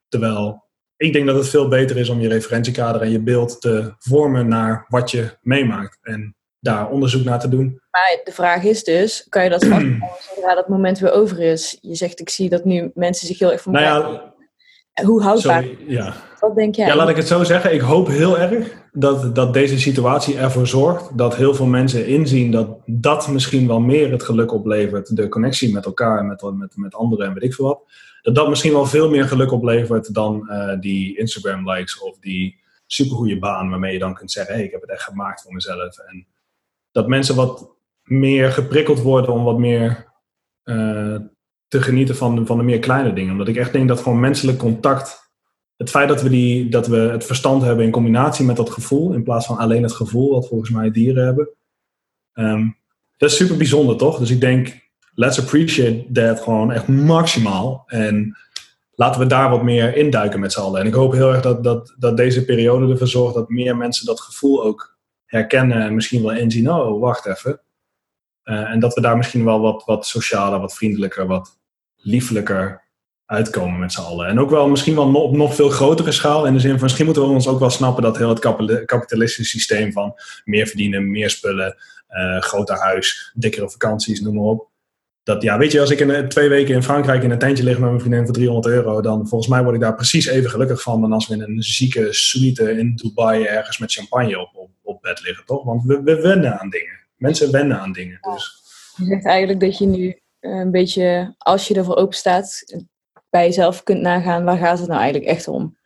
Terwijl 0.07 0.69
ik 1.01 1.13
denk 1.13 1.25
dat 1.25 1.35
het 1.35 1.49
veel 1.49 1.67
beter 1.67 1.97
is 1.97 2.09
om 2.09 2.19
je 2.19 2.27
referentiekader 2.27 3.01
en 3.01 3.11
je 3.11 3.19
beeld 3.19 3.61
te 3.61 3.93
vormen 3.99 4.47
naar 4.47 4.85
wat 4.87 5.11
je 5.11 5.37
meemaakt. 5.41 5.97
En 6.01 6.35
daar 6.59 6.89
onderzoek 6.89 7.23
naar 7.23 7.39
te 7.39 7.49
doen. 7.49 7.81
Maar 7.91 8.21
de 8.23 8.31
vraag 8.31 8.63
is 8.63 8.83
dus, 8.83 9.25
kan 9.29 9.43
je 9.43 9.49
dat 9.49 9.63
vasthouden 9.65 10.09
zodra 10.35 10.55
dat 10.55 10.67
moment 10.67 10.99
weer 10.99 11.11
over 11.11 11.39
is? 11.39 11.77
Je 11.81 11.95
zegt, 11.95 12.19
ik 12.19 12.29
zie 12.29 12.49
dat 12.49 12.65
nu 12.65 12.91
mensen 12.93 13.27
zich 13.27 13.39
heel 13.39 13.51
erg 13.51 13.61
van 13.61 13.71
Nou 13.73 13.85
ja, 13.85 15.03
Hoe 15.03 15.21
houdbaar? 15.21 15.63
sorry, 15.63 15.77
ja. 15.87 16.13
Wat 16.41 16.55
denk 16.55 16.75
jij? 16.75 16.87
Ja, 16.87 16.95
laat 16.95 17.09
ik 17.09 17.15
het 17.15 17.27
zo 17.27 17.43
zeggen. 17.43 17.73
Ik 17.73 17.81
hoop 17.81 18.07
heel 18.07 18.39
erg 18.39 18.73
dat, 18.91 19.35
dat 19.35 19.53
deze 19.53 19.79
situatie 19.79 20.37
ervoor 20.37 20.67
zorgt 20.67 21.17
dat 21.17 21.35
heel 21.35 21.53
veel 21.53 21.65
mensen 21.65 22.07
inzien 22.07 22.51
dat 22.51 22.77
dat 22.85 23.27
misschien 23.27 23.67
wel 23.67 23.79
meer 23.79 24.11
het 24.11 24.23
geluk 24.23 24.53
oplevert. 24.53 25.15
De 25.15 25.27
connectie 25.27 25.73
met 25.73 25.85
elkaar, 25.85 26.25
met, 26.25 26.41
met, 26.53 26.75
met 26.75 26.95
anderen 26.95 27.27
en 27.27 27.33
weet 27.33 27.43
ik 27.43 27.53
veel 27.53 27.65
wat. 27.65 27.81
Dat 28.21 28.35
dat 28.35 28.49
misschien 28.49 28.73
wel 28.73 28.85
veel 28.85 29.09
meer 29.09 29.25
geluk 29.25 29.51
oplevert 29.51 30.13
dan 30.13 30.49
eh, 30.49 30.79
die 30.79 31.17
Instagram 31.17 31.69
likes 31.71 31.99
of 31.99 32.19
die 32.19 32.59
supergoeie 32.85 33.39
baan 33.39 33.69
waarmee 33.69 33.93
je 33.93 33.99
dan 33.99 34.13
kunt 34.13 34.31
zeggen, 34.31 34.55
hey, 34.55 34.63
ik 34.63 34.71
heb 34.71 34.81
het 34.81 34.89
echt 34.89 35.03
gemaakt 35.03 35.41
voor 35.41 35.53
mezelf. 35.53 35.97
En 35.97 36.27
dat 36.91 37.07
mensen 37.07 37.35
wat 37.35 37.69
meer 38.03 38.51
geprikkeld 38.51 39.01
worden 39.01 39.33
om 39.33 39.43
wat 39.43 39.57
meer 39.57 40.11
eh, 40.63 41.15
te 41.67 41.81
genieten 41.81 42.15
van, 42.15 42.45
van 42.45 42.57
de 42.57 42.63
meer 42.63 42.79
kleine 42.79 43.13
dingen. 43.13 43.31
Omdat 43.31 43.47
ik 43.47 43.55
echt 43.55 43.71
denk 43.71 43.87
dat 43.87 43.99
gewoon 43.99 44.19
menselijk 44.19 44.57
contact 44.57 45.30
het 45.81 45.89
feit 45.89 46.07
dat 46.07 46.21
we, 46.21 46.29
die, 46.29 46.69
dat 46.69 46.87
we 46.87 46.97
het 46.97 47.25
verstand 47.25 47.61
hebben 47.61 47.85
in 47.85 47.91
combinatie 47.91 48.45
met 48.45 48.55
dat 48.55 48.69
gevoel, 48.69 49.13
in 49.13 49.23
plaats 49.23 49.45
van 49.45 49.57
alleen 49.57 49.83
het 49.83 49.91
gevoel, 49.91 50.31
wat 50.31 50.47
volgens 50.47 50.69
mij 50.69 50.91
dieren 50.91 51.25
hebben, 51.25 51.49
ehm, 52.33 52.69
dat 53.17 53.29
is 53.29 53.35
super 53.35 53.57
bijzonder, 53.57 53.97
toch? 53.97 54.19
Dus 54.19 54.29
ik 54.29 54.41
denk, 54.41 54.89
let's 55.13 55.39
appreciate 55.39 56.11
that 56.11 56.39
gewoon 56.39 56.71
echt 56.71 56.87
maximaal. 56.87 57.83
En 57.87 58.37
laten 58.91 59.21
we 59.21 59.27
daar 59.27 59.49
wat 59.49 59.63
meer 59.63 59.95
induiken 59.95 60.39
met 60.39 60.51
z'n 60.51 60.59
allen. 60.59 60.81
En 60.81 60.87
ik 60.87 60.93
hoop 60.93 61.11
heel 61.11 61.31
erg 61.31 61.41
dat, 61.41 61.63
dat, 61.63 61.95
dat 61.97 62.17
deze 62.17 62.45
periode 62.45 62.91
ervoor 62.91 63.07
zorgt 63.07 63.35
dat 63.35 63.49
meer 63.49 63.77
mensen 63.77 64.05
dat 64.05 64.21
gevoel 64.21 64.63
ook 64.63 64.97
herkennen 65.25 65.81
en 65.81 65.95
misschien 65.95 66.21
wel 66.21 66.33
inzien, 66.33 66.71
oh, 66.71 66.99
wacht 66.99 67.25
even. 67.25 67.61
Eh, 68.43 68.71
en 68.71 68.79
dat 68.79 68.93
we 68.93 69.01
daar 69.01 69.17
misschien 69.17 69.45
wel 69.45 69.59
wat, 69.59 69.83
wat 69.85 70.05
socialer, 70.05 70.59
wat 70.59 70.75
vriendelijker, 70.75 71.27
wat 71.27 71.59
liefelijker 71.95 72.89
uitkomen 73.31 73.79
met 73.79 73.91
z'n 73.91 74.01
allen. 74.01 74.27
En 74.27 74.39
ook 74.39 74.49
wel 74.49 74.69
misschien 74.69 74.95
wel 74.95 75.13
op 75.13 75.35
nog 75.35 75.55
veel 75.55 75.69
grotere 75.69 76.11
schaal. 76.11 76.45
In 76.45 76.53
de 76.53 76.59
zin 76.59 76.71
van 76.71 76.81
misschien 76.81 77.05
moeten 77.05 77.23
we 77.23 77.29
ons 77.29 77.47
ook 77.47 77.59
wel 77.59 77.69
snappen 77.69 78.03
dat 78.03 78.17
heel 78.17 78.29
het 78.29 78.39
kapitali- 78.39 78.85
kapitalistische 78.85 79.57
systeem 79.57 79.91
van 79.91 80.13
meer 80.45 80.67
verdienen, 80.67 81.11
meer 81.11 81.29
spullen, 81.29 81.75
eh, 82.07 82.41
groter 82.41 82.77
huis, 82.77 83.31
dikkere 83.35 83.69
vakanties, 83.69 84.21
noem 84.21 84.35
maar 84.35 84.43
op. 84.43 84.69
Dat 85.23 85.41
ja, 85.41 85.57
weet 85.57 85.71
je, 85.71 85.79
als 85.79 85.89
ik 85.89 85.99
in, 85.99 86.11
eh, 86.11 86.27
twee 86.27 86.49
weken 86.49 86.75
in 86.75 86.83
Frankrijk 86.83 87.23
in 87.23 87.31
een 87.31 87.37
tentje 87.37 87.63
lig 87.63 87.79
met 87.79 87.89
mijn 87.89 87.99
vriendin 87.99 88.25
voor 88.25 88.33
300 88.33 88.73
euro, 88.73 89.01
dan 89.01 89.27
volgens 89.27 89.49
mij 89.49 89.63
word 89.63 89.75
ik 89.75 89.81
daar 89.81 89.95
precies 89.95 90.25
even 90.25 90.49
gelukkig 90.49 90.81
van 90.81 91.01
dan 91.01 91.13
als 91.13 91.27
we 91.27 91.33
in 91.33 91.41
een 91.41 91.63
zieke 91.63 92.13
suite 92.13 92.77
in 92.77 92.95
Dubai 92.95 93.43
ergens 93.43 93.77
met 93.77 93.93
champagne 93.93 94.39
op, 94.39 94.49
op, 94.53 94.69
op 94.81 95.01
bed 95.01 95.21
liggen, 95.21 95.45
toch? 95.45 95.63
Want 95.63 95.83
we, 95.83 96.01
we 96.03 96.21
wennen 96.21 96.59
aan 96.59 96.69
dingen. 96.69 96.99
Mensen 97.15 97.51
wennen 97.51 97.79
aan 97.79 97.91
dingen. 97.91 98.17
Dus 98.21 98.61
Je 98.97 99.05
zegt 99.05 99.25
eigenlijk 99.25 99.59
dat 99.59 99.77
je 99.77 99.85
nu 99.85 100.19
een 100.39 100.71
beetje, 100.71 101.35
als 101.37 101.67
je 101.67 101.73
ervoor 101.73 101.95
open 101.95 102.17
staat, 102.17 102.63
bij 103.31 103.45
jezelf 103.45 103.83
kunt 103.83 104.01
nagaan, 104.01 104.43
waar 104.43 104.57
gaat 104.57 104.79
het 104.79 104.87
nou 104.87 105.01
eigenlijk 105.01 105.31
echt 105.31 105.47
om? 105.47 105.77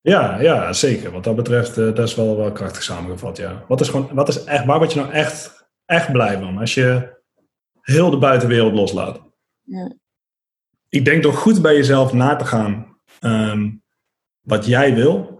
Ja, 0.00 0.40
ja, 0.40 0.72
zeker. 0.72 1.10
Wat 1.10 1.24
dat 1.24 1.36
betreft, 1.36 1.78
eh, 1.78 1.94
dat 1.94 2.08
is 2.08 2.14
wel, 2.14 2.36
wel 2.36 2.52
krachtig 2.52 2.82
samengevat, 2.82 3.36
ja. 3.36 3.64
Wat 3.68 3.80
is 3.80 3.88
gewoon, 3.88 4.10
wat 4.12 4.28
is 4.28 4.44
echt, 4.44 4.64
waar 4.64 4.78
word 4.78 4.92
je 4.92 5.00
nou 5.00 5.12
echt, 5.12 5.68
echt 5.84 6.12
blij 6.12 6.38
van 6.38 6.58
als 6.58 6.74
je 6.74 7.18
heel 7.80 8.10
de 8.10 8.18
buitenwereld 8.18 8.74
loslaat? 8.74 9.20
Ja. 9.62 9.92
Ik 10.88 11.04
denk 11.04 11.22
door 11.22 11.32
goed 11.32 11.62
bij 11.62 11.74
jezelf 11.74 12.12
na 12.12 12.36
te 12.36 12.44
gaan 12.44 12.98
ehm, 13.20 13.70
wat 14.40 14.66
jij 14.66 14.94
wil. 14.94 15.38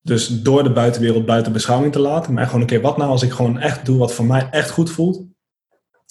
Dus 0.00 0.42
door 0.42 0.62
de 0.62 0.72
buitenwereld 0.72 1.26
buiten 1.26 1.52
beschouwing 1.52 1.92
te 1.92 1.98
laten. 1.98 2.32
Maar 2.32 2.46
gewoon, 2.46 2.62
oké, 2.62 2.80
wat 2.80 2.96
nou 2.96 3.10
als 3.10 3.22
ik 3.22 3.32
gewoon 3.32 3.58
echt 3.58 3.86
doe 3.86 3.98
wat 3.98 4.14
voor 4.14 4.24
mij 4.24 4.48
echt 4.50 4.70
goed 4.70 4.90
voelt? 4.90 5.24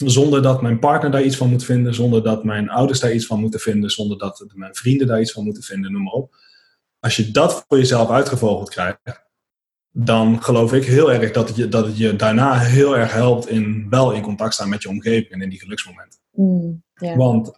Zonder 0.06 0.42
dat 0.42 0.62
mijn 0.62 0.80
partner 0.80 1.12
daar 1.12 1.24
iets 1.24 1.38
van 1.38 1.50
moet 1.50 1.66
vinden. 1.66 1.94
Zonder 1.94 2.24
dat 2.24 2.44
mijn 2.44 2.70
ouders 2.70 3.00
daar 3.00 3.14
iets 3.14 3.26
van 3.26 3.40
moeten 3.40 3.60
vinden. 3.60 3.90
Zonder 3.90 4.18
dat 4.18 4.46
mijn 4.54 4.76
vrienden 4.76 5.08
daar 5.08 5.22
iets 5.22 5.32
van 5.32 5.44
moeten 5.44 5.64
vinden, 5.64 5.92
noem 5.92 6.04
maar 6.04 6.14
op 6.14 6.36
als 7.02 7.16
je 7.16 7.32
dat 7.32 7.66
voor 7.68 7.78
jezelf 7.78 8.10
uitgevogeld 8.10 8.70
krijgt, 8.70 9.00
dan 9.92 10.44
geloof 10.44 10.74
ik 10.74 10.84
heel 10.84 11.12
erg 11.12 11.32
dat 11.32 11.48
het 11.48 11.58
je, 11.58 11.68
dat 11.68 11.86
het 11.86 11.98
je 11.98 12.16
daarna 12.16 12.60
heel 12.60 12.98
erg 12.98 13.14
helpt 13.14 13.48
in 13.48 13.90
wel 13.90 14.12
in 14.12 14.22
contact 14.22 14.54
staan 14.54 14.70
met 14.70 14.82
je 14.82 14.90
omgeving 14.90 15.30
en 15.30 15.42
in 15.42 15.50
die 15.50 15.60
geluksmomenten. 15.60 16.20
Mm. 16.32 16.84
Want 17.16 17.52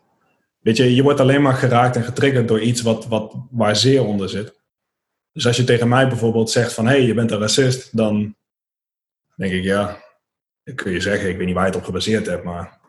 weet 0.59 0.77
je, 0.77 0.95
je 0.95 1.03
wordt 1.03 1.19
alleen 1.19 1.41
maar 1.41 1.53
geraakt 1.53 1.95
en 1.95 2.03
getriggerd 2.03 2.47
door 2.47 2.61
iets 2.61 2.81
wat, 2.81 3.07
wat, 3.07 3.35
waar 3.51 3.75
zeer 3.75 4.05
onder 4.05 4.29
zit. 4.29 4.61
Dus 5.31 5.47
als 5.47 5.57
je 5.57 5.63
tegen 5.63 5.87
mij 5.87 6.07
bijvoorbeeld 6.07 6.49
zegt 6.49 6.73
van 6.73 6.85
hé, 6.85 6.91
hey, 6.91 7.01
je 7.05 7.13
bent 7.13 7.31
een 7.31 7.39
racist, 7.39 7.97
dan 7.97 8.35
denk 9.35 9.51
ik 9.51 9.63
ja, 9.63 10.02
kun 10.75 10.91
je 10.91 11.01
zeggen, 11.01 11.29
ik 11.29 11.37
weet 11.37 11.45
niet 11.45 11.55
waar 11.55 11.65
je 11.65 11.69
het 11.69 11.79
op 11.79 11.85
gebaseerd 11.85 12.25
hebt, 12.25 12.43
maar 12.43 12.79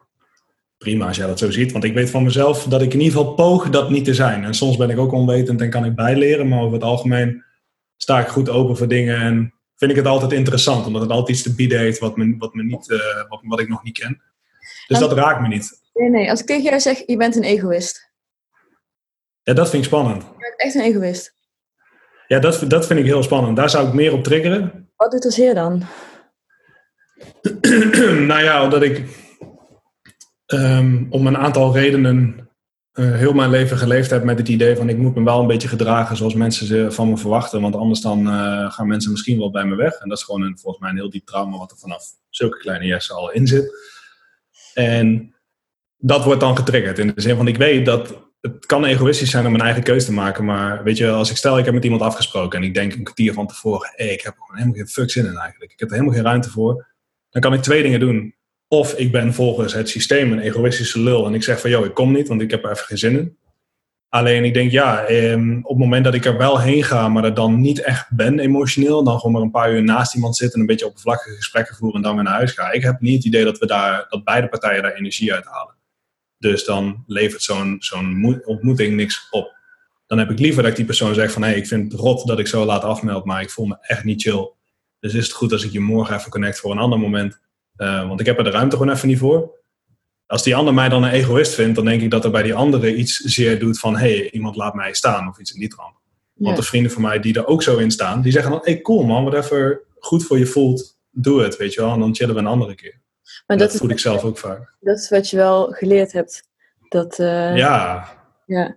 prima 0.78 1.06
als 1.06 1.16
jij 1.16 1.26
dat 1.26 1.38
zo 1.38 1.50
ziet. 1.50 1.72
Want 1.72 1.84
ik 1.84 1.94
weet 1.94 2.10
van 2.10 2.22
mezelf 2.22 2.64
dat 2.64 2.82
ik 2.82 2.94
in 2.94 3.00
ieder 3.00 3.18
geval 3.18 3.34
poog 3.34 3.70
dat 3.70 3.90
niet 3.90 4.04
te 4.04 4.14
zijn. 4.14 4.44
En 4.44 4.54
soms 4.54 4.76
ben 4.76 4.90
ik 4.90 4.98
ook 4.98 5.12
onwetend 5.12 5.60
en 5.60 5.70
kan 5.70 5.84
ik 5.84 5.94
bijleren, 5.94 6.48
maar 6.48 6.60
over 6.60 6.72
het 6.72 6.82
algemeen 6.82 7.44
sta 7.96 8.20
ik 8.20 8.26
goed 8.26 8.48
open 8.48 8.76
voor 8.76 8.88
dingen 8.88 9.20
en 9.20 9.54
vind 9.76 9.90
ik 9.90 9.96
het 9.96 10.06
altijd 10.06 10.32
interessant, 10.32 10.86
omdat 10.86 11.02
het 11.02 11.10
altijd 11.10 11.28
iets 11.28 11.42
te 11.42 11.54
bieden 11.54 11.78
heeft 11.78 11.98
wat, 11.98 12.16
me, 12.16 12.34
wat, 12.38 12.54
me 12.54 12.62
niet, 12.62 12.90
eh, 12.90 13.28
wat, 13.28 13.40
wat 13.42 13.60
ik 13.60 13.68
nog 13.68 13.82
niet 13.82 13.98
ken. 13.98 14.22
Dus 14.86 14.98
dat 14.98 15.12
raakt 15.12 15.40
me 15.40 15.48
niet. 15.48 15.82
Nee, 15.94 16.10
nee, 16.10 16.30
als 16.30 16.40
ik 16.40 16.46
tegen 16.46 16.62
jou 16.62 16.80
zeg, 16.80 17.02
je 17.06 17.16
bent 17.16 17.36
een 17.36 17.42
egoïst. 17.42 18.12
Ja, 19.42 19.52
dat 19.52 19.70
vind 19.70 19.82
ik 19.82 19.88
spannend. 19.88 20.22
Je 20.22 20.28
bent 20.38 20.54
echt 20.56 20.74
een 20.74 20.80
egoïst. 20.80 21.34
Ja, 22.26 22.38
dat, 22.38 22.64
dat 22.68 22.86
vind 22.86 22.98
ik 22.98 23.04
heel 23.04 23.22
spannend. 23.22 23.56
Daar 23.56 23.70
zou 23.70 23.86
ik 23.86 23.92
meer 23.92 24.12
op 24.12 24.24
triggeren. 24.24 24.88
Wat 24.96 25.10
doet 25.10 25.24
er 25.24 25.32
zeer 25.32 25.54
dan? 25.54 25.82
nou 28.30 28.42
ja, 28.42 28.62
omdat 28.62 28.82
ik. 28.82 29.02
ehm, 30.46 31.04
om 31.10 31.26
een 31.26 31.36
aantal 31.36 31.74
redenen 31.74 32.48
eh, 32.92 33.12
heel 33.12 33.32
mijn 33.32 33.50
leven 33.50 33.78
geleefd 33.78 34.10
heb 34.10 34.24
met 34.24 34.38
het 34.38 34.48
idee 34.48 34.76
van 34.76 34.88
ik 34.88 34.98
moet 34.98 35.14
me 35.14 35.24
wel 35.24 35.40
een 35.40 35.46
beetje 35.46 35.68
gedragen 35.68 36.16
zoals 36.16 36.34
mensen 36.34 36.66
ze 36.66 36.86
van 36.90 37.08
me 37.08 37.16
verwachten. 37.16 37.60
Want 37.60 37.76
anders 37.76 38.00
dan 38.00 38.28
eh, 38.28 38.72
gaan 38.72 38.86
mensen 38.86 39.10
misschien 39.10 39.38
wel 39.38 39.50
bij 39.50 39.64
me 39.64 39.74
weg. 39.74 39.94
En 39.94 40.08
dat 40.08 40.18
is 40.18 40.24
gewoon 40.24 40.42
een, 40.42 40.58
volgens 40.58 40.82
mij 40.82 40.90
een 40.90 40.96
heel 40.96 41.10
diep 41.10 41.26
trauma 41.26 41.58
wat 41.58 41.70
er 41.70 41.76
vanaf 41.76 42.04
zulke 42.28 42.58
kleine 42.58 42.86
jessen 42.86 43.14
al 43.14 43.32
in 43.32 43.46
zit. 43.46 43.72
En 44.74 45.34
dat 45.96 46.24
wordt 46.24 46.40
dan 46.40 46.56
getriggerd 46.56 46.98
in 46.98 47.12
de 47.14 47.20
zin 47.20 47.36
van 47.36 47.48
ik 47.48 47.56
weet 47.56 47.86
dat 47.86 48.22
het 48.40 48.66
kan 48.66 48.84
egoïstisch 48.84 49.30
zijn 49.30 49.44
om 49.44 49.52
mijn 49.52 49.64
eigen 49.64 49.82
keuze 49.82 50.06
te 50.06 50.12
maken. 50.12 50.44
Maar 50.44 50.82
weet 50.82 50.96
je, 50.96 51.10
als 51.10 51.30
ik 51.30 51.36
stel 51.36 51.58
ik 51.58 51.64
heb 51.64 51.74
met 51.74 51.84
iemand 51.84 52.02
afgesproken 52.02 52.58
en 52.58 52.64
ik 52.64 52.74
denk 52.74 52.92
een 52.92 53.02
kwartier 53.02 53.32
van 53.32 53.46
tevoren, 53.46 53.92
hey, 53.94 54.12
ik 54.12 54.20
heb 54.20 54.34
er 54.34 54.54
helemaal 54.54 54.74
geen 54.74 54.88
fuck 54.88 55.10
zin 55.10 55.26
in 55.26 55.36
eigenlijk. 55.36 55.72
Ik 55.72 55.80
heb 55.80 55.88
er 55.88 55.94
helemaal 55.94 56.16
geen 56.16 56.24
ruimte 56.24 56.50
voor. 56.50 56.93
Dan 57.34 57.42
kan 57.42 57.52
ik 57.54 57.62
twee 57.62 57.82
dingen 57.82 58.00
doen. 58.00 58.34
Of 58.68 58.94
ik 58.94 59.12
ben 59.12 59.34
volgens 59.34 59.72
het 59.72 59.88
systeem 59.88 60.32
een 60.32 60.38
egoïstische 60.38 61.00
lul 61.00 61.26
en 61.26 61.34
ik 61.34 61.42
zeg 61.42 61.60
van, 61.60 61.70
joh, 61.70 61.84
ik 61.84 61.94
kom 61.94 62.12
niet, 62.12 62.28
want 62.28 62.40
ik 62.40 62.50
heb 62.50 62.64
er 62.64 62.70
even 62.70 62.86
geen 62.86 62.98
zin 62.98 63.18
in. 63.18 63.38
Alleen 64.08 64.44
ik 64.44 64.54
denk, 64.54 64.70
ja, 64.70 65.04
ehm, 65.04 65.58
op 65.58 65.68
het 65.68 65.78
moment 65.78 66.04
dat 66.04 66.14
ik 66.14 66.24
er 66.24 66.36
wel 66.36 66.60
heen 66.60 66.82
ga, 66.82 67.08
maar 67.08 67.24
er 67.24 67.34
dan 67.34 67.60
niet 67.60 67.80
echt 67.80 68.06
ben 68.10 68.38
emotioneel, 68.38 69.04
dan 69.04 69.16
gewoon 69.16 69.32
maar 69.32 69.42
een 69.42 69.50
paar 69.50 69.72
uur 69.72 69.82
naast 69.82 70.14
iemand 70.14 70.36
zitten 70.36 70.54
en 70.54 70.60
een 70.60 70.66
beetje 70.66 70.86
oppervlakkige 70.86 71.36
gesprekken 71.36 71.76
voeren 71.76 71.96
en 71.96 72.02
dan 72.02 72.14
weer 72.14 72.24
naar 72.24 72.32
huis 72.32 72.52
gaan. 72.52 72.72
Ik 72.72 72.82
heb 72.82 73.00
niet 73.00 73.16
het 73.16 73.24
idee 73.24 73.44
dat, 73.44 73.58
we 73.58 73.66
daar, 73.66 74.06
dat 74.08 74.24
beide 74.24 74.48
partijen 74.48 74.82
daar 74.82 74.94
energie 74.94 75.32
uit 75.32 75.44
halen. 75.44 75.74
Dus 76.38 76.64
dan 76.64 77.04
levert 77.06 77.42
zo'n 77.42 77.76
zo'n 77.78 78.42
ontmoeting 78.44 78.96
niks 78.96 79.26
op. 79.30 79.54
Dan 80.06 80.18
heb 80.18 80.30
ik 80.30 80.38
liever 80.38 80.62
dat 80.62 80.70
ik 80.70 80.76
die 80.76 80.86
persoon 80.86 81.14
zeg 81.14 81.32
van, 81.32 81.42
hé, 81.42 81.48
hey, 81.48 81.58
ik 81.58 81.66
vind 81.66 81.92
het 81.92 82.00
rot 82.00 82.26
dat 82.26 82.38
ik 82.38 82.46
zo 82.46 82.64
laat 82.64 82.84
afmeld, 82.84 83.24
maar 83.24 83.42
ik 83.42 83.50
voel 83.50 83.66
me 83.66 83.76
echt 83.80 84.04
niet 84.04 84.22
chill. 84.22 84.52
Dus 85.04 85.14
is 85.14 85.24
het 85.24 85.32
goed 85.32 85.52
als 85.52 85.64
ik 85.64 85.72
je 85.72 85.80
morgen 85.80 86.16
even 86.16 86.30
connect 86.30 86.58
voor 86.58 86.70
een 86.70 86.78
ander 86.78 86.98
moment. 86.98 87.38
Uh, 87.76 88.08
want 88.08 88.20
ik 88.20 88.26
heb 88.26 88.38
er 88.38 88.44
de 88.44 88.50
ruimte 88.50 88.76
gewoon 88.76 88.92
even 88.92 89.08
niet 89.08 89.18
voor. 89.18 89.50
Als 90.26 90.42
die 90.42 90.56
ander 90.56 90.74
mij 90.74 90.88
dan 90.88 91.02
een 91.02 91.10
egoïst 91.10 91.54
vindt, 91.54 91.74
dan 91.74 91.84
denk 91.84 92.02
ik 92.02 92.10
dat 92.10 92.24
er 92.24 92.30
bij 92.30 92.42
die 92.42 92.54
andere 92.54 92.94
iets 92.94 93.16
zeer 93.16 93.58
doet 93.58 93.78
van 93.78 93.96
hé, 93.96 94.16
hey, 94.16 94.30
iemand 94.30 94.56
laat 94.56 94.74
mij 94.74 94.94
staan 94.94 95.28
of 95.28 95.38
iets 95.38 95.52
in 95.52 95.60
die 95.60 95.68
trant. 95.68 95.94
Want 96.34 96.56
de 96.56 96.62
vrienden 96.62 96.92
van 96.92 97.02
mij 97.02 97.20
die 97.20 97.34
er 97.34 97.46
ook 97.46 97.62
zo 97.62 97.76
in 97.76 97.90
staan, 97.90 98.22
die 98.22 98.32
zeggen 98.32 98.50
dan 98.50 98.60
hé 98.64 98.72
hey, 98.72 98.80
cool 98.80 99.04
man, 99.04 99.24
wat 99.24 99.34
even 99.34 99.78
goed 99.98 100.24
voor 100.24 100.38
je 100.38 100.46
voelt, 100.46 100.98
doe 101.10 101.42
het, 101.42 101.56
weet 101.56 101.74
je 101.74 101.80
wel. 101.80 101.92
En 101.92 102.00
dan 102.00 102.14
chillen 102.14 102.34
we 102.34 102.40
een 102.40 102.46
andere 102.46 102.74
keer. 102.74 103.00
Maar 103.46 103.56
dat, 103.56 103.70
dat 103.70 103.80
voel 103.80 103.90
ik 103.90 103.98
zelf 103.98 104.24
ook 104.24 104.38
vaak. 104.38 104.74
Dat 104.80 104.98
is 104.98 105.08
wat 105.08 105.30
je 105.30 105.36
wel 105.36 105.66
geleerd 105.70 106.12
hebt. 106.12 106.48
Dat, 106.88 107.18
uh, 107.18 107.56
ja. 107.56 108.08
ja. 108.46 108.76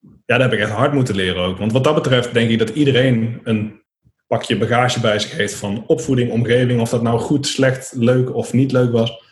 Ja, 0.00 0.38
dat 0.38 0.40
heb 0.40 0.52
ik 0.52 0.58
echt 0.58 0.70
hard 0.70 0.92
moeten 0.92 1.14
leren 1.14 1.42
ook. 1.42 1.58
Want 1.58 1.72
wat 1.72 1.84
dat 1.84 1.94
betreft 1.94 2.34
denk 2.34 2.50
ik 2.50 2.58
dat 2.58 2.68
iedereen 2.68 3.40
een 3.44 3.79
pakje 4.30 4.58
bagage 4.58 5.00
bij 5.00 5.18
zich 5.18 5.36
heeft 5.36 5.54
van 5.54 5.84
opvoeding, 5.86 6.30
omgeving, 6.30 6.80
of 6.80 6.90
dat 6.90 7.02
nou 7.02 7.18
goed, 7.18 7.46
slecht, 7.46 7.92
leuk 7.96 8.34
of 8.34 8.52
niet 8.52 8.72
leuk 8.72 8.92
was. 8.92 9.22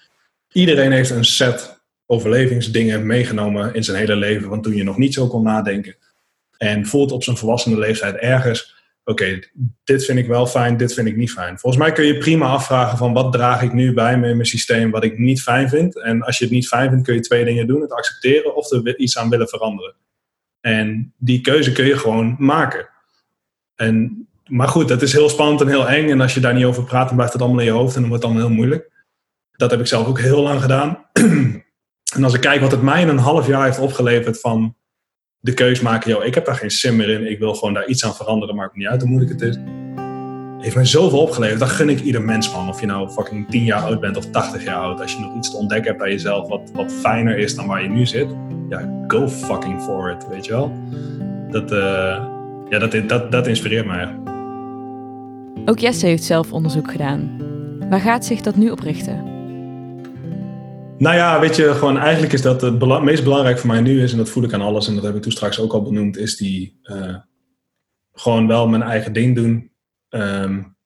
Iedereen 0.52 0.92
heeft 0.92 1.10
een 1.10 1.24
set 1.24 1.80
overlevingsdingen 2.06 3.06
meegenomen 3.06 3.74
in 3.74 3.84
zijn 3.84 3.96
hele 3.96 4.16
leven, 4.16 4.48
van 4.48 4.62
toen 4.62 4.76
je 4.76 4.82
nog 4.82 4.96
niet 4.96 5.14
zo 5.14 5.26
kon 5.26 5.42
nadenken. 5.42 5.96
En 6.56 6.86
voelt 6.86 7.12
op 7.12 7.22
zijn 7.22 7.36
volwassene 7.36 7.78
leeftijd 7.78 8.16
ergens, 8.16 8.74
oké, 9.04 9.38
dit 9.84 10.04
vind 10.04 10.18
ik 10.18 10.26
wel 10.26 10.46
fijn, 10.46 10.76
dit 10.76 10.94
vind 10.94 11.08
ik 11.08 11.16
niet 11.16 11.32
fijn. 11.32 11.58
Volgens 11.58 11.82
mij 11.82 11.92
kun 11.92 12.04
je 12.04 12.18
prima 12.18 12.46
afvragen 12.46 12.98
van 12.98 13.12
wat 13.12 13.32
draag 13.32 13.62
ik 13.62 13.72
nu 13.72 13.94
bij 13.94 14.18
me 14.18 14.28
in 14.28 14.36
mijn 14.36 14.48
systeem 14.48 14.90
wat 14.90 15.04
ik 15.04 15.18
niet 15.18 15.42
fijn 15.42 15.68
vind. 15.68 16.02
En 16.02 16.22
als 16.22 16.38
je 16.38 16.44
het 16.44 16.52
niet 16.52 16.68
fijn 16.68 16.90
vindt, 16.90 17.04
kun 17.04 17.14
je 17.14 17.20
twee 17.20 17.44
dingen 17.44 17.66
doen. 17.66 17.80
Het 17.80 17.92
accepteren 17.92 18.56
of 18.56 18.70
er 18.70 18.98
iets 18.98 19.18
aan 19.18 19.30
willen 19.30 19.48
veranderen. 19.48 19.94
En 20.60 21.14
die 21.16 21.40
keuze 21.40 21.72
kun 21.72 21.86
je 21.86 21.98
gewoon 21.98 22.36
maken. 22.38 22.88
En 23.74 24.27
maar 24.48 24.68
goed, 24.68 24.88
dat 24.88 25.02
is 25.02 25.12
heel 25.12 25.28
spannend 25.28 25.60
en 25.60 25.68
heel 25.68 25.88
eng. 25.88 26.10
En 26.10 26.20
als 26.20 26.34
je 26.34 26.40
daar 26.40 26.54
niet 26.54 26.64
over 26.64 26.84
praat, 26.84 27.06
dan 27.06 27.14
blijft 27.16 27.32
het 27.32 27.42
allemaal 27.42 27.60
in 27.60 27.66
je 27.66 27.70
hoofd 27.72 27.94
en 27.94 28.00
dan 28.00 28.08
wordt 28.08 28.24
het 28.24 28.32
allemaal 28.32 28.48
heel 28.48 28.58
moeilijk. 28.58 28.90
Dat 29.56 29.70
heb 29.70 29.80
ik 29.80 29.86
zelf 29.86 30.06
ook 30.06 30.20
heel 30.20 30.42
lang 30.42 30.60
gedaan. 30.60 31.06
en 32.16 32.24
als 32.24 32.34
ik 32.34 32.40
kijk 32.40 32.60
wat 32.60 32.70
het 32.70 32.82
mij 32.82 33.00
in 33.02 33.08
een 33.08 33.18
half 33.18 33.46
jaar 33.46 33.64
heeft 33.64 33.78
opgeleverd 33.78 34.40
van 34.40 34.76
de 35.38 35.54
keus 35.54 35.80
maken, 35.80 36.10
joh, 36.10 36.24
ik 36.24 36.34
heb 36.34 36.44
daar 36.44 36.54
geen 36.54 36.70
sim 36.70 36.96
meer 36.96 37.08
in, 37.08 37.30
ik 37.30 37.38
wil 37.38 37.54
gewoon 37.54 37.74
daar 37.74 37.86
iets 37.86 38.04
aan 38.04 38.14
veranderen, 38.14 38.54
maakt 38.54 38.72
me 38.72 38.78
niet 38.78 38.88
uit 38.88 39.00
hoe 39.00 39.10
moeilijk 39.10 39.32
het 39.32 39.42
is. 39.42 39.58
Heeft 40.58 40.74
mij 40.74 40.84
zoveel 40.84 41.20
opgeleverd. 41.20 41.60
Dat 41.60 41.68
gun 41.68 41.88
ik 41.88 42.00
ieder 42.00 42.22
mens, 42.22 42.52
man. 42.52 42.68
Of 42.68 42.80
je 42.80 42.86
nou 42.86 43.10
fucking 43.10 43.50
10 43.50 43.64
jaar 43.64 43.82
oud 43.82 44.00
bent 44.00 44.16
of 44.16 44.30
80 44.30 44.64
jaar 44.64 44.76
oud. 44.76 45.00
Als 45.00 45.12
je 45.12 45.20
nog 45.20 45.36
iets 45.36 45.50
te 45.50 45.56
ontdekken 45.56 45.86
hebt 45.86 46.02
bij 46.02 46.10
jezelf 46.10 46.48
wat, 46.48 46.70
wat 46.74 46.92
fijner 46.92 47.38
is 47.38 47.54
dan 47.54 47.66
waar 47.66 47.82
je 47.82 47.88
nu 47.88 48.06
zit. 48.06 48.28
Ja, 48.68 49.04
go 49.06 49.28
fucking 49.28 49.82
for 49.82 50.10
it, 50.10 50.28
weet 50.28 50.46
je 50.46 50.52
wel. 50.52 50.72
Dat, 51.50 51.72
uh, 51.72 51.78
ja, 52.68 52.78
dat, 52.78 53.08
dat, 53.08 53.32
dat 53.32 53.46
inspireert 53.46 53.86
mij. 53.86 54.27
Ook 55.68 55.78
Jesse 55.78 56.06
heeft 56.06 56.24
zelf 56.24 56.52
onderzoek 56.52 56.90
gedaan. 56.90 57.36
Waar 57.88 58.00
gaat 58.00 58.24
zich 58.24 58.40
dat 58.40 58.56
nu 58.56 58.70
op 58.70 58.80
richten? 58.80 59.24
Nou 60.98 61.16
ja, 61.16 61.40
weet 61.40 61.56
je, 61.56 61.74
gewoon 61.74 61.96
eigenlijk 61.98 62.32
is 62.32 62.42
dat 62.42 62.60
het 62.60 63.02
meest 63.02 63.24
belangrijk 63.24 63.58
voor 63.58 63.70
mij 63.70 63.80
nu 63.80 64.02
is, 64.02 64.12
en 64.12 64.18
dat 64.18 64.28
voel 64.28 64.44
ik 64.44 64.52
aan 64.52 64.60
alles, 64.60 64.88
en 64.88 64.94
dat 64.94 65.04
heb 65.04 65.14
ik 65.14 65.22
toen 65.22 65.32
straks 65.32 65.60
ook 65.60 65.72
al 65.72 65.82
benoemd, 65.82 66.16
is 66.16 66.36
die 66.36 66.78
uh, 66.82 67.16
gewoon 68.12 68.46
wel 68.46 68.68
mijn 68.68 68.82
eigen 68.82 69.12
ding 69.12 69.36
doen, 69.36 69.70
um, 70.08 70.76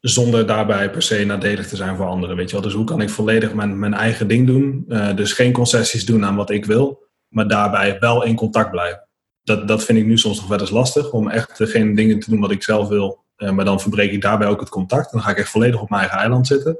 zonder 0.00 0.46
daarbij 0.46 0.90
per 0.90 1.02
se 1.02 1.24
nadelig 1.24 1.68
te 1.68 1.76
zijn 1.76 1.96
voor 1.96 2.06
anderen, 2.06 2.36
weet 2.36 2.48
je 2.48 2.56
wel. 2.56 2.64
Dus 2.64 2.74
hoe 2.74 2.84
kan 2.84 3.00
ik 3.00 3.10
volledig 3.10 3.54
mijn, 3.54 3.78
mijn 3.78 3.94
eigen 3.94 4.28
ding 4.28 4.46
doen, 4.46 4.84
uh, 4.88 5.16
dus 5.16 5.32
geen 5.32 5.52
concessies 5.52 6.06
doen 6.06 6.24
aan 6.24 6.36
wat 6.36 6.50
ik 6.50 6.64
wil, 6.64 7.08
maar 7.28 7.48
daarbij 7.48 7.98
wel 7.98 8.24
in 8.24 8.34
contact 8.34 8.70
blijven. 8.70 9.08
Dat, 9.42 9.68
dat 9.68 9.84
vind 9.84 9.98
ik 9.98 10.06
nu 10.06 10.18
soms 10.18 10.40
nog 10.40 10.48
wel 10.48 10.60
eens 10.60 10.70
lastig, 10.70 11.12
om 11.12 11.28
echt 11.28 11.50
geen 11.56 11.94
dingen 11.94 12.18
te 12.18 12.30
doen 12.30 12.40
wat 12.40 12.50
ik 12.50 12.62
zelf 12.62 12.88
wil, 12.88 13.21
maar 13.50 13.64
dan 13.64 13.80
verbreek 13.80 14.12
ik 14.12 14.20
daarbij 14.20 14.48
ook 14.48 14.60
het 14.60 14.68
contact. 14.68 15.12
Dan 15.12 15.20
ga 15.20 15.30
ik 15.30 15.38
echt 15.38 15.50
volledig 15.50 15.80
op 15.80 15.88
mijn 15.88 16.00
eigen 16.00 16.18
eiland 16.18 16.46
zitten. 16.46 16.78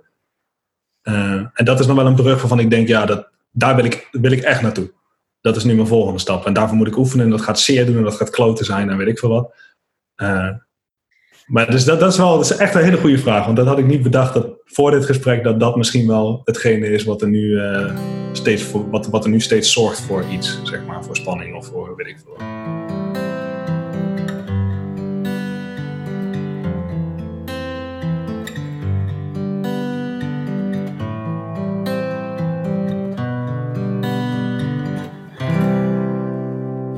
Uh, 1.02 1.46
en 1.54 1.64
dat 1.64 1.80
is 1.80 1.86
nog 1.86 1.96
wel 1.96 2.06
een 2.06 2.14
brug 2.14 2.40
waarvan 2.40 2.58
ik 2.58 2.70
denk, 2.70 2.88
ja, 2.88 3.06
dat, 3.06 3.28
daar 3.50 3.76
wil 3.76 3.84
ik, 3.84 4.08
wil 4.10 4.30
ik 4.32 4.42
echt 4.42 4.62
naartoe. 4.62 4.92
Dat 5.40 5.56
is 5.56 5.64
nu 5.64 5.74
mijn 5.74 5.86
volgende 5.86 6.18
stap. 6.18 6.46
En 6.46 6.52
daarvoor 6.52 6.76
moet 6.76 6.86
ik 6.86 6.96
oefenen. 6.96 7.24
En 7.24 7.30
dat 7.30 7.40
gaat 7.40 7.60
zeer 7.60 7.86
doen 7.86 7.96
en 7.96 8.02
dat 8.02 8.14
gaat 8.14 8.30
kloten 8.30 8.64
zijn 8.64 8.90
en 8.90 8.96
weet 8.96 9.08
ik 9.08 9.18
veel 9.18 9.28
wat. 9.28 9.54
Uh, 10.16 10.48
maar 11.46 11.70
dus 11.70 11.84
dat, 11.84 12.00
dat, 12.00 12.12
is 12.12 12.18
wel, 12.18 12.44
echt 12.58 12.74
een 12.74 12.84
hele 12.84 12.96
goede 12.96 13.18
vraag. 13.18 13.44
Want 13.44 13.56
dat 13.56 13.66
had 13.66 13.78
ik 13.78 13.86
niet 13.86 14.02
bedacht 14.02 14.34
dat 14.34 14.46
voor 14.64 14.90
dit 14.90 15.04
gesprek 15.04 15.44
dat 15.44 15.60
dat 15.60 15.76
misschien 15.76 16.06
wel 16.06 16.40
hetgene 16.44 16.86
is 16.86 17.04
wat 17.04 17.22
er 17.22 17.28
nu, 17.28 17.60
steeds, 18.32 18.70
wat, 18.90 19.06
wat 19.06 19.24
er 19.24 19.30
nu 19.30 19.40
steeds 19.40 19.72
zorgt 19.72 20.00
voor 20.00 20.24
iets. 20.30 20.60
Zeg 20.62 20.84
maar, 20.84 21.04
voor 21.04 21.16
spanning 21.16 21.54
of 21.54 21.66
voor 21.66 21.96
weet 21.96 22.06
ik 22.06 22.18
veel 22.24 23.01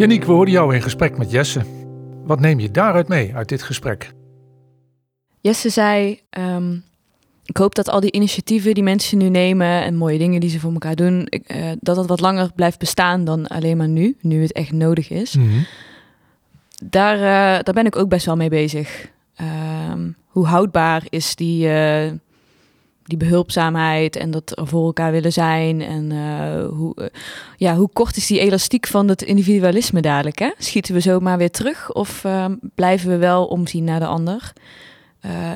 Janiek, 0.04 0.24
we 0.24 0.32
hoorden 0.32 0.54
jou 0.54 0.74
in 0.74 0.82
gesprek 0.82 1.18
met 1.18 1.30
Jesse. 1.30 1.60
Wat 2.24 2.40
neem 2.40 2.58
je 2.60 2.70
daaruit 2.70 3.08
mee, 3.08 3.34
uit 3.34 3.48
dit 3.48 3.62
gesprek? 3.62 4.12
Jesse 5.40 5.68
zei, 5.68 6.20
um, 6.38 6.84
ik 7.44 7.56
hoop 7.56 7.74
dat 7.74 7.88
al 7.88 8.00
die 8.00 8.12
initiatieven 8.12 8.74
die 8.74 8.82
mensen 8.82 9.18
nu 9.18 9.28
nemen 9.28 9.82
en 9.82 9.96
mooie 9.96 10.18
dingen 10.18 10.40
die 10.40 10.50
ze 10.50 10.60
voor 10.60 10.72
elkaar 10.72 10.94
doen, 10.94 11.28
uh, 11.30 11.72
dat 11.80 11.96
dat 11.96 12.06
wat 12.06 12.20
langer 12.20 12.50
blijft 12.54 12.78
bestaan 12.78 13.24
dan 13.24 13.46
alleen 13.46 13.76
maar 13.76 13.88
nu, 13.88 14.16
nu 14.20 14.42
het 14.42 14.52
echt 14.52 14.72
nodig 14.72 15.10
is. 15.10 15.36
Mm 15.36 15.48
-hmm. 15.48 15.66
daar, 16.90 17.16
uh, 17.16 17.62
daar 17.62 17.74
ben 17.74 17.86
ik 17.86 17.96
ook 17.96 18.08
best 18.08 18.26
wel 18.26 18.36
mee 18.36 18.50
bezig. 18.50 19.10
Um, 19.90 20.16
hoe 20.26 20.46
houdbaar 20.46 21.02
is 21.08 21.36
die, 21.36 21.66
uh, 21.66 22.10
die 23.04 23.18
behulpzaamheid 23.18 24.16
en 24.16 24.30
dat 24.30 24.58
er 24.58 24.66
voor 24.66 24.84
elkaar 24.84 25.12
willen 25.12 25.32
zijn. 25.32 25.82
En 25.82 26.10
uh, 26.10 26.66
hoe, 26.68 26.92
uh, 26.96 27.06
ja, 27.56 27.76
hoe 27.76 27.90
kort 27.92 28.16
is 28.16 28.26
die 28.26 28.40
elastiek 28.40 28.86
van 28.86 29.08
het 29.08 29.22
individualisme 29.22 30.00
dadelijk? 30.00 30.38
Hè? 30.38 30.50
Schieten 30.58 30.94
we 30.94 31.00
zomaar 31.00 31.38
weer 31.38 31.50
terug 31.50 31.92
of 31.92 32.24
uh, 32.24 32.46
blijven 32.74 33.10
we 33.10 33.16
wel 33.16 33.46
omzien 33.46 33.84
naar 33.84 34.00
de 34.00 34.06
ander? 34.06 34.52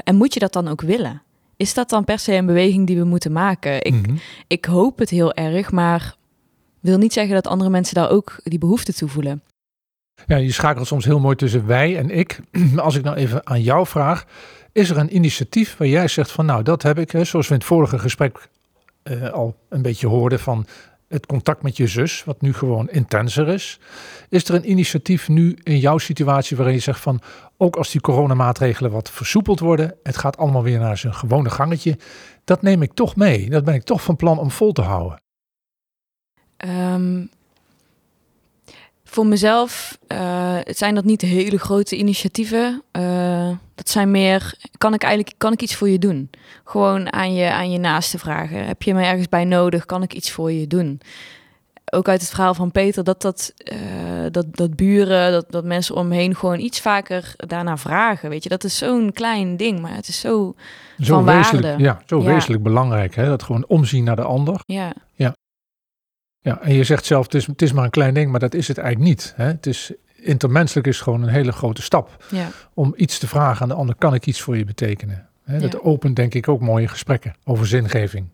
en 0.04 0.16
moet 0.16 0.34
je 0.34 0.40
dat 0.40 0.52
dan 0.52 0.68
ook 0.68 0.80
willen? 0.80 1.22
Is 1.56 1.74
dat 1.74 1.88
dan 1.88 2.04
per 2.04 2.18
se 2.18 2.34
een 2.34 2.46
beweging 2.46 2.86
die 2.86 2.98
we 2.98 3.04
moeten 3.04 3.32
maken? 3.32 3.84
Ik, 3.84 3.92
mm 3.92 4.04
-hmm. 4.04 4.18
ik 4.46 4.64
hoop 4.64 4.98
het 4.98 5.10
heel 5.10 5.34
erg, 5.34 5.72
maar 5.72 6.16
wil 6.80 6.98
niet 6.98 7.12
zeggen 7.12 7.34
dat 7.34 7.46
andere 7.46 7.70
mensen 7.70 7.94
daar 7.94 8.10
ook 8.10 8.40
die 8.42 8.58
behoefte 8.58 8.92
toe 8.92 9.08
voelen. 9.08 9.42
Ja, 10.26 10.36
je 10.36 10.52
schakelt 10.52 10.86
soms 10.86 11.04
heel 11.04 11.20
mooi 11.20 11.36
tussen 11.36 11.66
wij 11.66 11.98
en 11.98 12.10
ik. 12.10 12.40
Als 12.76 12.94
ik 12.94 13.04
nou 13.04 13.16
even 13.16 13.46
aan 13.46 13.62
jou 13.62 13.86
vraag, 13.86 14.26
is 14.78 14.90
er 14.90 14.96
een 14.96 15.14
initiatief 15.14 15.76
waar 15.76 15.88
jij 15.88 16.08
zegt 16.08 16.30
van 16.30 16.46
nou 16.46 16.62
dat 16.62 16.82
heb 16.82 16.98
ik, 16.98 17.10
hè, 17.10 17.24
zoals 17.24 17.46
we 17.46 17.52
in 17.52 17.58
het 17.58 17.68
vorige 17.68 17.98
gesprek 17.98 18.48
uh, 19.02 19.30
al 19.30 19.56
een 19.68 19.82
beetje 19.82 20.06
hoorden 20.06 20.40
van 20.40 20.66
het 21.08 21.26
contact 21.26 21.62
met 21.62 21.76
je 21.76 21.86
zus, 21.86 22.24
wat 22.24 22.40
nu 22.40 22.52
gewoon 22.52 22.90
intenser 22.90 23.48
is. 23.48 23.80
Is 24.28 24.48
er 24.48 24.54
een 24.54 24.70
initiatief 24.70 25.28
nu 25.28 25.58
in 25.62 25.78
jouw 25.78 25.98
situatie 25.98 26.56
waarin 26.56 26.74
je 26.74 26.80
zegt 26.80 27.00
van 27.00 27.20
ook 27.56 27.76
als 27.76 27.90
die 27.90 28.00
coronamaatregelen 28.00 28.90
wat 28.90 29.10
versoepeld 29.10 29.60
worden, 29.60 29.94
het 30.02 30.16
gaat 30.16 30.36
allemaal 30.36 30.62
weer 30.62 30.78
naar 30.78 30.98
zijn 30.98 31.14
gewone 31.14 31.50
gangetje, 31.50 31.98
dat 32.44 32.62
neem 32.62 32.82
ik 32.82 32.92
toch 32.92 33.16
mee. 33.16 33.50
Dat 33.50 33.64
ben 33.64 33.74
ik 33.74 33.82
toch 33.82 34.02
van 34.02 34.16
plan 34.16 34.38
om 34.38 34.50
vol 34.50 34.72
te 34.72 34.82
houden. 34.82 35.20
Um, 36.66 37.30
voor 39.04 39.26
mezelf 39.26 39.98
uh, 40.08 40.18
het 40.68 40.78
zijn 40.78 40.94
dat 40.94 41.04
niet 41.04 41.20
hele 41.20 41.58
grote 41.58 41.96
initiatieven. 41.96 42.82
Uh, 42.92 43.50
dat 43.74 43.88
zijn 43.88 44.10
meer, 44.10 44.54
kan 44.78 44.94
ik 44.94 45.02
eigenlijk 45.02 45.34
kan 45.38 45.52
ik 45.52 45.62
iets 45.62 45.74
voor 45.74 45.88
je 45.88 45.98
doen? 45.98 46.30
Gewoon 46.64 47.12
aan 47.12 47.34
je, 47.34 47.52
aan 47.52 47.70
je 47.70 47.78
naaste 47.78 48.18
vragen. 48.18 48.66
Heb 48.66 48.82
je 48.82 48.94
me 48.94 49.04
ergens 49.04 49.28
bij 49.28 49.44
nodig? 49.44 49.86
Kan 49.86 50.02
ik 50.02 50.12
iets 50.12 50.30
voor 50.30 50.52
je 50.52 50.66
doen? 50.66 51.00
Ook 51.90 52.08
uit 52.08 52.20
het 52.20 52.30
verhaal 52.30 52.54
van 52.54 52.72
Peter, 52.72 53.04
dat, 53.04 53.22
dat, 53.22 53.54
uh, 53.72 53.78
dat, 54.30 54.56
dat 54.56 54.76
buren, 54.76 55.32
dat, 55.32 55.50
dat 55.50 55.64
mensen 55.64 55.94
omheen 55.94 56.36
gewoon 56.36 56.58
iets 56.58 56.80
vaker 56.80 57.34
daarna 57.36 57.76
vragen. 57.76 58.30
Weet 58.30 58.42
je, 58.42 58.48
dat 58.48 58.64
is 58.64 58.78
zo'n 58.78 59.12
klein 59.12 59.56
ding, 59.56 59.80
maar 59.80 59.94
het 59.94 60.08
is 60.08 60.20
zo, 60.20 60.54
zo 61.00 61.14
van 61.14 61.24
wezenlijk, 61.24 61.66
waarde. 61.66 61.82
Ja, 61.82 62.02
zo 62.06 62.22
wezenlijk 62.22 62.62
belangrijk. 62.62 63.14
Hè? 63.14 63.26
Dat 63.26 63.42
gewoon 63.42 63.64
omzien 63.66 64.04
naar 64.04 64.16
de 64.16 64.22
ander. 64.22 64.60
Ja. 64.66 64.92
ja. 65.14 65.32
Ja, 66.40 66.60
en 66.60 66.74
je 66.74 66.84
zegt 66.84 67.04
zelf, 67.04 67.24
het 67.24 67.34
is, 67.34 67.46
het 67.46 67.62
is 67.62 67.72
maar 67.72 67.84
een 67.84 67.90
klein 67.90 68.14
ding, 68.14 68.30
maar 68.30 68.40
dat 68.40 68.54
is 68.54 68.68
het 68.68 68.78
eigenlijk 68.78 69.08
niet. 69.08 69.32
Hè? 69.36 69.44
Het 69.44 69.66
is, 69.66 69.92
intermenselijk 70.22 70.86
is 70.86 71.00
gewoon 71.00 71.22
een 71.22 71.28
hele 71.28 71.52
grote 71.52 71.82
stap. 71.82 72.24
Ja. 72.30 72.46
Om 72.74 72.92
iets 72.96 73.18
te 73.18 73.26
vragen 73.28 73.62
aan 73.62 73.68
de 73.68 73.74
ander, 73.74 73.94
kan 73.98 74.14
ik 74.14 74.26
iets 74.26 74.40
voor 74.40 74.56
je 74.56 74.64
betekenen? 74.64 75.26
Hè? 75.44 75.58
Dat 75.58 75.72
Ja. 75.72 75.78
opent 75.82 76.16
denk 76.16 76.34
ik 76.34 76.48
ook 76.48 76.60
mooie 76.60 76.88
gesprekken 76.88 77.34
over 77.44 77.66
zingeving. 77.66 78.26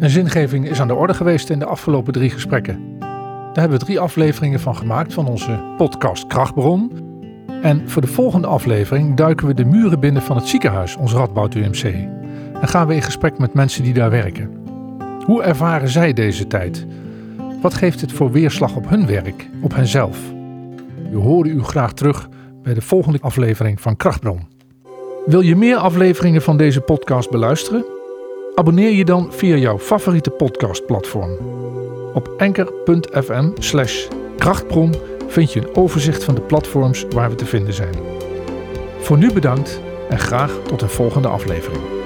En 0.00 0.10
zingeving 0.10 0.68
is 0.68 0.80
aan 0.80 0.86
de 0.88 0.94
orde 0.94 1.14
geweest 1.14 1.50
in 1.50 1.58
de 1.58 1.64
afgelopen 1.64 2.12
drie 2.12 2.30
gesprekken. 2.30 2.98
Daar 2.98 3.60
hebben 3.60 3.78
we 3.78 3.84
drie 3.84 4.00
afleveringen 4.00 4.60
van 4.60 4.76
gemaakt 4.76 5.14
van 5.14 5.28
onze 5.28 5.74
podcast 5.76 6.26
Krachtbron. 6.26 6.92
En 7.62 7.88
voor 7.90 8.02
de 8.02 8.08
volgende 8.08 8.46
aflevering 8.46 9.16
duiken 9.16 9.46
we 9.46 9.54
de 9.54 9.64
muren 9.64 10.00
binnen 10.00 10.22
van 10.22 10.36
het 10.36 10.48
ziekenhuis, 10.48 10.96
ons 10.96 11.12
Radboud 11.12 11.54
UMC. 11.54 11.84
En 12.60 12.68
gaan 12.68 12.86
we 12.86 12.94
in 12.94 13.02
gesprek 13.02 13.38
met 13.38 13.54
mensen 13.54 13.82
die 13.82 13.92
daar 13.94 14.10
werken. 14.10 14.50
Hoe 15.24 15.42
ervaren 15.42 15.88
zij 15.88 16.12
deze 16.12 16.46
tijd? 16.46 16.86
Wat 17.60 17.74
geeft 17.74 18.00
het 18.00 18.12
voor 18.12 18.30
weerslag 18.30 18.76
op 18.76 18.88
hun 18.88 19.06
werk, 19.06 19.48
op 19.62 19.74
henzelf? 19.74 20.18
We 21.12 21.18
horen 21.18 21.50
u 21.50 21.62
graag 21.62 21.92
terug 21.92 22.28
bij 22.62 22.74
de 22.74 22.80
volgende 22.80 23.18
aflevering 23.20 23.80
van 23.80 23.96
Krachtbron. 23.96 24.46
Wil 25.26 25.40
je 25.40 25.56
meer 25.56 25.76
afleveringen 25.76 26.42
van 26.42 26.56
deze 26.56 26.80
podcast 26.80 27.30
beluisteren? 27.30 27.84
Abonneer 28.54 28.90
je 28.90 29.04
dan 29.04 29.32
via 29.32 29.56
jouw 29.56 29.78
favoriete 29.78 30.30
podcastplatform. 30.30 31.36
Op 32.14 32.34
enker.fm 32.36 33.50
krachtbron 34.36 34.94
vind 35.26 35.52
je 35.52 35.60
een 35.60 35.76
overzicht 35.76 36.24
van 36.24 36.34
de 36.34 36.40
platforms 36.40 37.06
waar 37.10 37.30
we 37.30 37.34
te 37.34 37.46
vinden 37.46 37.74
zijn. 37.74 37.94
Voor 39.00 39.18
nu 39.18 39.32
bedankt 39.32 39.80
en 40.08 40.18
graag 40.18 40.58
tot 40.66 40.82
een 40.82 40.88
volgende 40.88 41.28
aflevering. 41.28 42.01